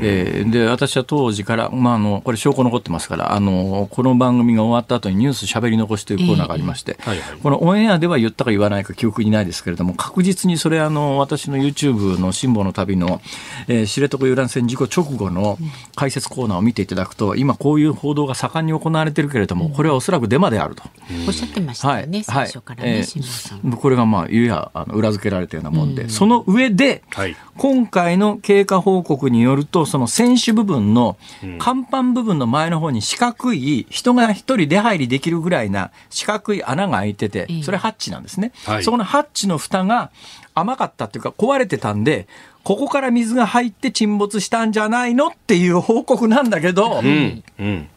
[0.00, 13.20] えー、で私は当時から、まあ、あのこれ証拠残ってますからあのこの番組が終わった後にニュースしゃべり残しというコーナーがありまして、えーはいはい、このオンエアでは言ったか言わないか記憶にないですけれども確実にそれあの私の YouTube の辛抱の旅の、
[13.66, 15.58] えー、知床遊覧船事故直後の
[15.96, 20.84] 解説コーナーを見ていただくと今こういう報道が盛んに行われているけれどもこれはおそらくデマであると。
[21.26, 31.16] おっしゃってましたよね、はい、最初からね、はいえー、これがまあいやあの裏付けられたようなもんで、その上で、はい、今回の経過報告によると、その船首部分の
[31.58, 38.52] 甲板部分の前の方に四角い、人が一人出入りできるぐらいな四角い穴が開いてて、それハッチなんですね。
[38.64, 40.10] はい、そこのハッチの蓋が
[40.54, 42.26] 甘かったっていうか壊れてたんで、
[42.64, 47.42] ここから水が入って沈没したんじゃないのっていう報告なんだけど、うん。
[47.58, 47.88] うん、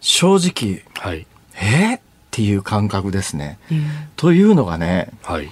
[0.00, 1.26] 正直、はい、
[1.56, 3.58] えー、っていう感覚ですね。
[3.70, 3.86] うん、
[4.16, 5.50] というのがね、はい、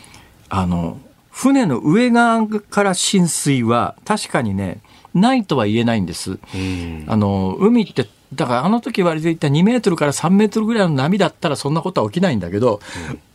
[0.49, 0.99] あの
[1.39, 4.81] 船の上側から浸水は確かにね、
[5.15, 6.41] ないとは言えないんです。
[7.07, 12.81] あの、海って、だからあの時言われていた2メートルから3メートルぐらいの波だったらそんなことは起きないんだけど、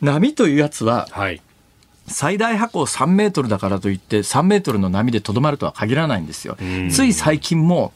[0.02, 1.42] うん、波というやつは、はい、
[2.06, 6.58] 最大波高3メートルだからといって3メートルの波でとどまるとは限らないんですよ。
[6.92, 7.94] つい最近も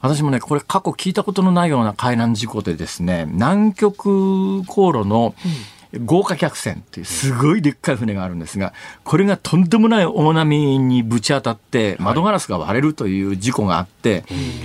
[0.00, 8.72] 私もね、これ過去聞いたことのないような海難事故でですね、南極航路の、うん豪華客船っていうすごいでっかい船があるんですが、
[9.04, 14.24] これがとんでもない大波にぶち当たって窓ガラスが割れるという事故があって、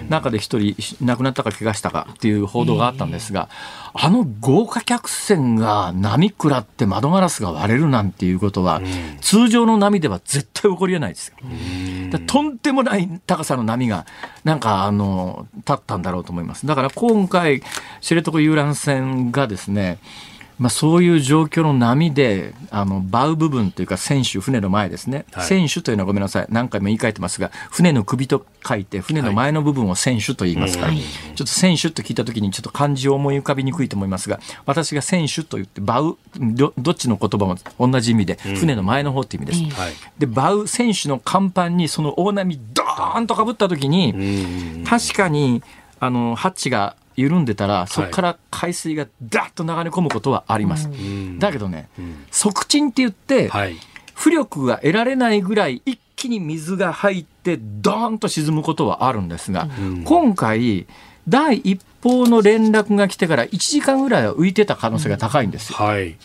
[0.09, 3.49] 中で一人亡くなったか怪我したかっていう報道があったんですが、
[3.93, 8.81] あの豪華客船が波食らって窓ガラスが割れるなんていうことは、
[9.21, 11.37] 通常の波では絶対起こりえないですよ。
[12.27, 14.05] とんでもない高さの波が、
[14.43, 16.67] なんか、あの、立ったんだろうと思います。
[16.67, 17.63] だから今回、
[18.01, 19.97] 知床遊覧船がですね、
[20.57, 25.25] まあ、そういう状況の波で、あの、バウ部分というか、船首、船の前ですね。
[25.33, 26.47] はい、船首というのはごめんなさい。
[26.49, 30.85] 何回も言い換えてますが、船の首と書いて、船の前の部分を船首と言いますか。
[30.85, 39.59] ら、はい、ちょっと船首と聞いたときにちょっと漢字を思い浮かびにくいと思いますが、私が船首と言って、バウ、どどっちの言葉も同じ意味で、船の前の方って意味です。
[39.59, 39.69] うん。
[40.17, 45.61] で、バウ、船首の甲板にその大波、ドーンとかぶったときに、確かに、
[45.99, 53.75] あの、ハッチが緩んでたらそこから海水がダッと流れ込むことはあります、はい、だけどね、うん、側沈って言って、はい、
[54.15, 60.87] 浮力が得られないぐらい一気に水が入ってドーンと沈むことはあるんですが、うん、今回
[61.27, 65.77] 第一報の連絡が来てから1時間ぐらいは浮いてた可能性が高いんですよ。
[65.79, 66.15] うんはい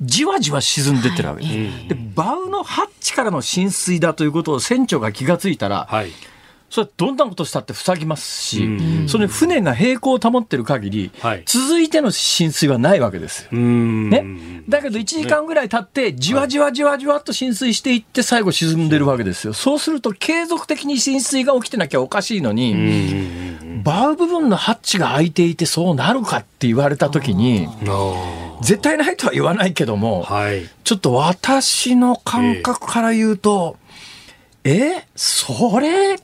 [0.00, 1.88] じわじわ沈んでってるわけです。
[1.88, 6.10] で、バウのハッチからの浸水だということを船長が気がついたら、はい、
[6.74, 8.68] それはどんなことしたって塞ぎますし、
[9.06, 13.52] それ船が平行を保ってる限り、はい、続いての浸水はないわけですよ。
[13.52, 14.24] ね、
[14.68, 19.52] だけど1時間ぐらい経って、じわじわじわじわっと浸水していって、最後沈んでるわけですよ。
[19.52, 22.74] そうすると、継続的に浸水が起きてなきゃおかしいのに、
[23.84, 27.68] バウ部分のハッチが開いていてそうなるかって言われたときに、
[28.62, 33.76] 絶対ないとは言わないけども、はい、ちょっと私の感覚から言うと、
[34.64, 36.16] えー、えそれ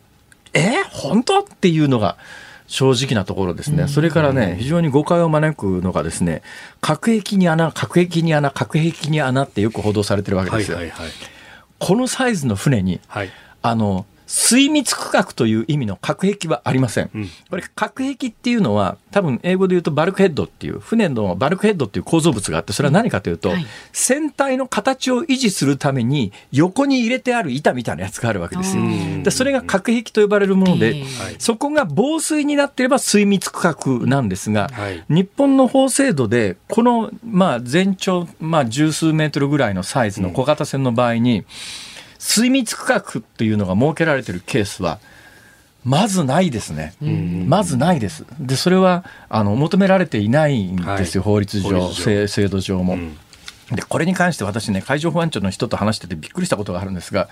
[0.55, 1.41] え本当？
[1.41, 2.17] っていうのが
[2.67, 3.89] 正直なところですね。
[3.89, 6.43] それからね、非常に誤解を招くのがですね、
[6.81, 10.77] 核兵器に穴、核兵器に穴、核兵器に穴ってよく報道されてるわけですよ。
[10.77, 11.13] はいはいはい、
[11.79, 13.31] このサイズの船に、はい、
[13.63, 17.11] あの、水密区画という意味の核兵器はありません。
[17.13, 28.85] うん、これ核兵器っていうのは多分英語で言うとバルクヘッドっていう船のバルクヘッドっていう構造物があってそれは何かというと、はい、船体の形を維持するために横に入れてある板みたいなやつがあるわけですよ。
[29.25, 41.47] でそれが核兵器と呼ばれるもので、えー、そこが防水になっていれば水密区画なんですが、はい、日本の法制度でこのまあ全長まあ十数メートルぐらいのサイズの小型船の場合に、うん
[42.21, 45.01] 水密区画っていうのが設けられてるケースは、
[45.85, 46.95] まずないですね。
[47.47, 48.27] まずないです。
[48.39, 52.95] で、それは、あの、求められていないんですよ、はい、法律上、制度上も。
[52.95, 53.17] うん
[53.73, 57.29] で、これに関して私ね、海上保安庁の人と話しててびっくりしたことがあるんですが、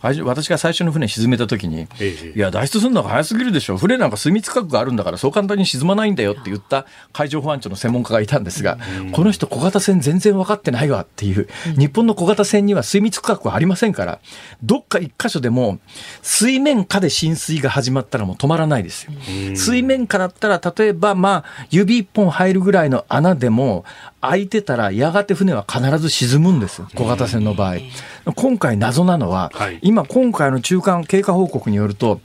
[0.00, 1.86] 私が最初の船沈めた時に、
[2.34, 3.76] いや、脱出するのが早すぎるでしょ。
[3.76, 8.78] 船なんか水密核があるんだから、そう簡単に沈まないんだよって言った海上保安庁の専門家がいたんですが、
[9.12, 14.18] この人小型船全然分かってないわっていう、日本の小型船には水密区画はありませんから、
[14.62, 15.78] どっか一箇所でも
[16.22, 19.12] 水面下で浸水が始まったらもう止まらないですよ。
[19.54, 23.84] 水面下だったら、例えばまあ、指一本入るぐらいの穴でも、
[24.22, 27.76] 開いてたらやがて船は必ず沈むんです小型船の場合。
[28.36, 32.20] 今回謎なのは、はい、今今回の中間経過報告によると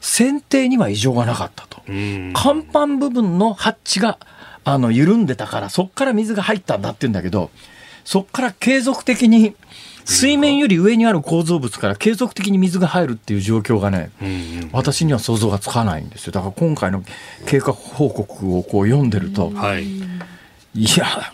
[0.00, 1.80] 船底には異常がなかったと。
[1.86, 4.18] 甲板部分のハッチが
[4.64, 7.50] あの緩んでたからそこから水が入ったんだって言うんだけど
[8.04, 9.54] そこから継続的に
[10.06, 14.10] 水面より上にある構造物から継続的に水が入るっていう状況がね、
[14.70, 16.32] 私には想像がつかないんですよ。
[16.32, 17.02] だから今回の
[17.44, 19.84] 経過報告をこう読んでると、はい、
[20.76, 21.32] いや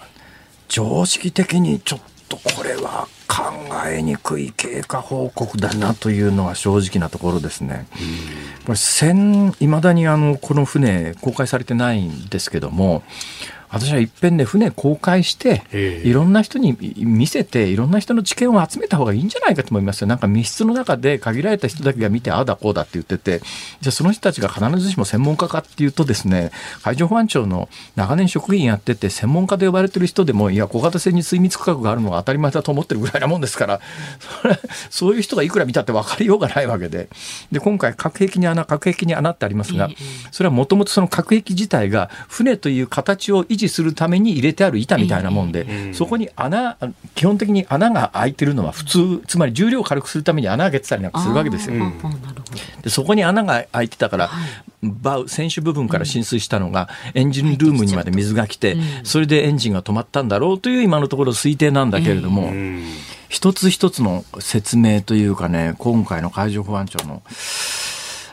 [0.69, 3.43] 常識的にちょっとこれは考
[3.89, 7.87] えにくい経過報告だなというのが正直なところですね。
[8.65, 13.03] これ船いまだにあのこの船公開されてないんですけども
[13.73, 15.63] 私はいっぺんね船公開して
[16.05, 20.07] いろんな人に見せていろんな人の知見を集めた方がいいんじゃないかと思いますよ。
[20.07, 23.41] なんか密室の中で限られた人だけが見てああだこうだって言ってて
[23.81, 26.51] じゃあその人たちが必ずしも専門家かっていうとですね
[26.83, 33.81] 海上保安庁の長年職員やってて専門家と呼ばれてる人でもいや小型船に水密区画があるのが当たり前だと思ってるぐらいなもんですから
[34.41, 34.61] それ
[34.91, 37.09] そういう人がいくら見たって分かりようがないわけで。
[37.51, 39.89] で今回核兵器に穴核兵器に穴ってありますが
[40.31, 46.77] それはもともとその核兵器自体が船という形を維持持するために入れてある板みたいなもんで、そこに穴、
[47.15, 51.75] 基本的に穴が開いてるのは普通、つまり重量を軽くするために穴開けてたりなんかするわけですよ。
[52.83, 54.31] でそこに穴が開いてたから、
[54.83, 62.53] バウ船首部分から浸水したのが、エンジンルームにまで水が来て、それでエンジンが止まったんだろうという今のところ推定なんだけれども、
[63.29, 67.23] 一つ一つの説明というかね、今回の海上保安庁の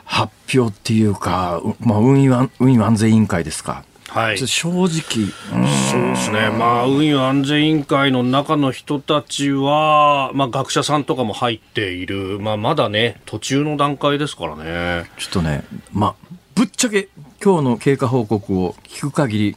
[0.04, 3.84] 発表っていうか、まあ、運輸運輸安全委員会ですか。
[4.10, 15.08] はい、正直、そうですね、まあ、運輸安全委員会の中の人たちは、まあ、学者さんとかも入っている、まあ、まだね、途中の段階ですからね。
[15.16, 17.08] ちょっとね、まあ、ぶっちゃけ
[17.42, 19.56] 今日の経過報告を聞く限り、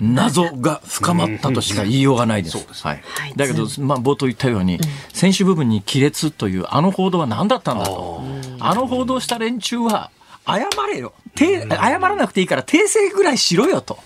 [0.00, 2.66] 謎が深まったとしか言いようがないです。
[2.82, 3.02] はい、
[3.36, 4.80] だけど、まあ、冒頭言ったように、
[5.12, 8.22] 選手部分に亀裂というあの報道は何だったんだと。
[8.58, 10.10] あの報道した連中は、
[10.46, 11.12] 謝れよ。
[11.36, 13.98] 謝らなくていいから訂正ぐらいしろよと。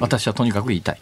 [0.00, 1.00] 私はとにかく言いたい。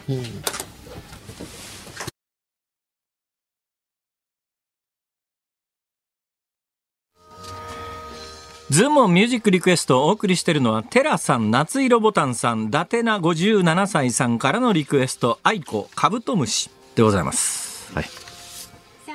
[8.69, 17.93] ズームミュージックリクエストをお送りしているのは、テラさん、夏色ボタンさん、伊達な57歳さんからのリクエスト、愛子、カブトムシでございます。
[17.93, 18.26] はい。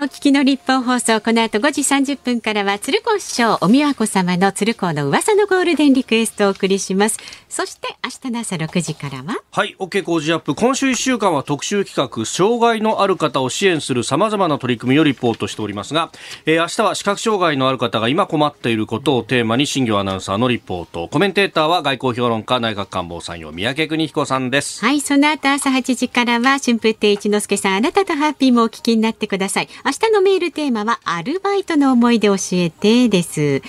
[0.02, 7.20] お聞きの日本放送、この後5時30分からは、鶴光師匠、おみわこ様の鶴光の噂のゴールデンリクエストをお送りします。
[7.48, 10.56] そして、明日の朝6時からは、はい、OK 工事アップ。
[10.56, 16.10] 今週1週間は特集企画、障害のある方を支援する様々な取り組みをリポートしておりますが、
[16.46, 21.06] えー、明日は視覚障害のある方が今困っていることをテーマに、新業アナウンサーのリポート。
[21.06, 24.84] コメンテーターは外交評論家、内閣官房参与、三宅邦彦さんです。
[24.84, 29.68] はい、その後朝8時からは、春風亭一之輔さん、あなたとハッピーもお聞きになってください。
[29.84, 33.62] 明日のメールテーマはアルバイトの思い出教えてです。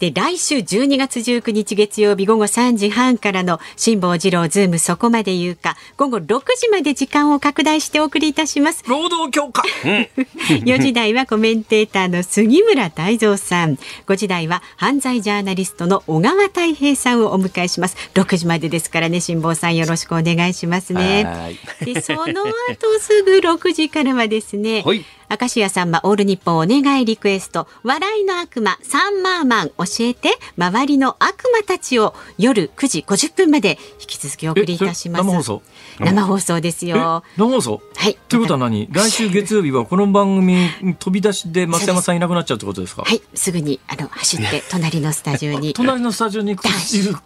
[0.00, 8.82] で、来週12月19日月曜日午後3時半からの辛坊治郎ズームそこまで言うか、午後6時まで時間を拡大してお送りいたします。
[8.88, 10.08] 労働強化、うん、
[10.64, 13.78] 4時台はコメンテーターの杉村太蔵さん。
[14.06, 17.96] 5時台は犯罪ジャーナリストの小川泰平さんをお迎えします。
[18.14, 21.58] 6時までですからね、辛坊さんよろしくお願いしますね。
[21.84, 27.68] で、その後すぐ6時からはですね、 はい明石家さんまオール日本お願いリクエスト。
[27.84, 29.68] 笑いの悪魔サンマーマン。
[29.68, 30.30] 教えて。
[30.58, 35.24] 周りの悪魔たちを夜9時50分まで引き続きお送りいたします。
[35.24, 35.62] 生放送？
[36.00, 37.22] 生放送ですよ。
[37.36, 37.82] 生放送？
[37.94, 38.16] はい。
[38.28, 38.88] ということは何？
[38.90, 40.56] 来週月曜日はこの番組
[40.98, 43.02] 飛び出しで松山さんいなくなっちゃうってことですか？
[43.02, 43.20] はい。
[43.34, 45.72] すぐにあの走って隣のスタジオに。
[45.74, 46.68] 隣のスタジオに行くと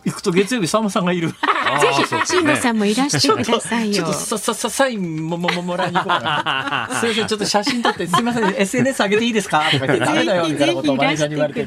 [0.05, 1.29] 行くと月曜日さんまさんがいる。
[1.81, 3.95] ぜひ辛坊さんもいらしてくださいよ。
[3.95, 6.91] ちょっとさささサインももももらいに行こうかな。
[7.01, 8.55] すみませんちょっと写真撮ってすみません。
[8.59, 9.62] SNS 上げていいですか？
[9.70, 11.64] とか言ってダメだよみたいなことをマネージャーに言われて。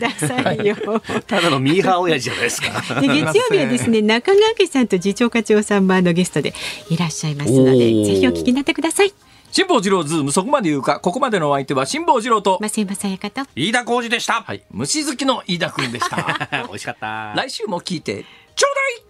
[1.28, 3.02] ただのミーハー親父じゃないですか。
[3.02, 6.54] で月曜日はですね中川家さんと次長課長さんもあのゲストで
[6.98, 9.14] いらっしゃいますのでぜひお聞きになってください。
[9.52, 14.42] 辛坊治郎ズームそこまで言うかここまでのお相手は辛坊治郎と増山さやかと飯田浩司でした。
[14.42, 16.18] はい虫好きの飯田君でした。
[16.68, 17.34] 美味しかった。
[17.36, 18.26] 来週も聞いて
[18.56, 19.07] ちょうだい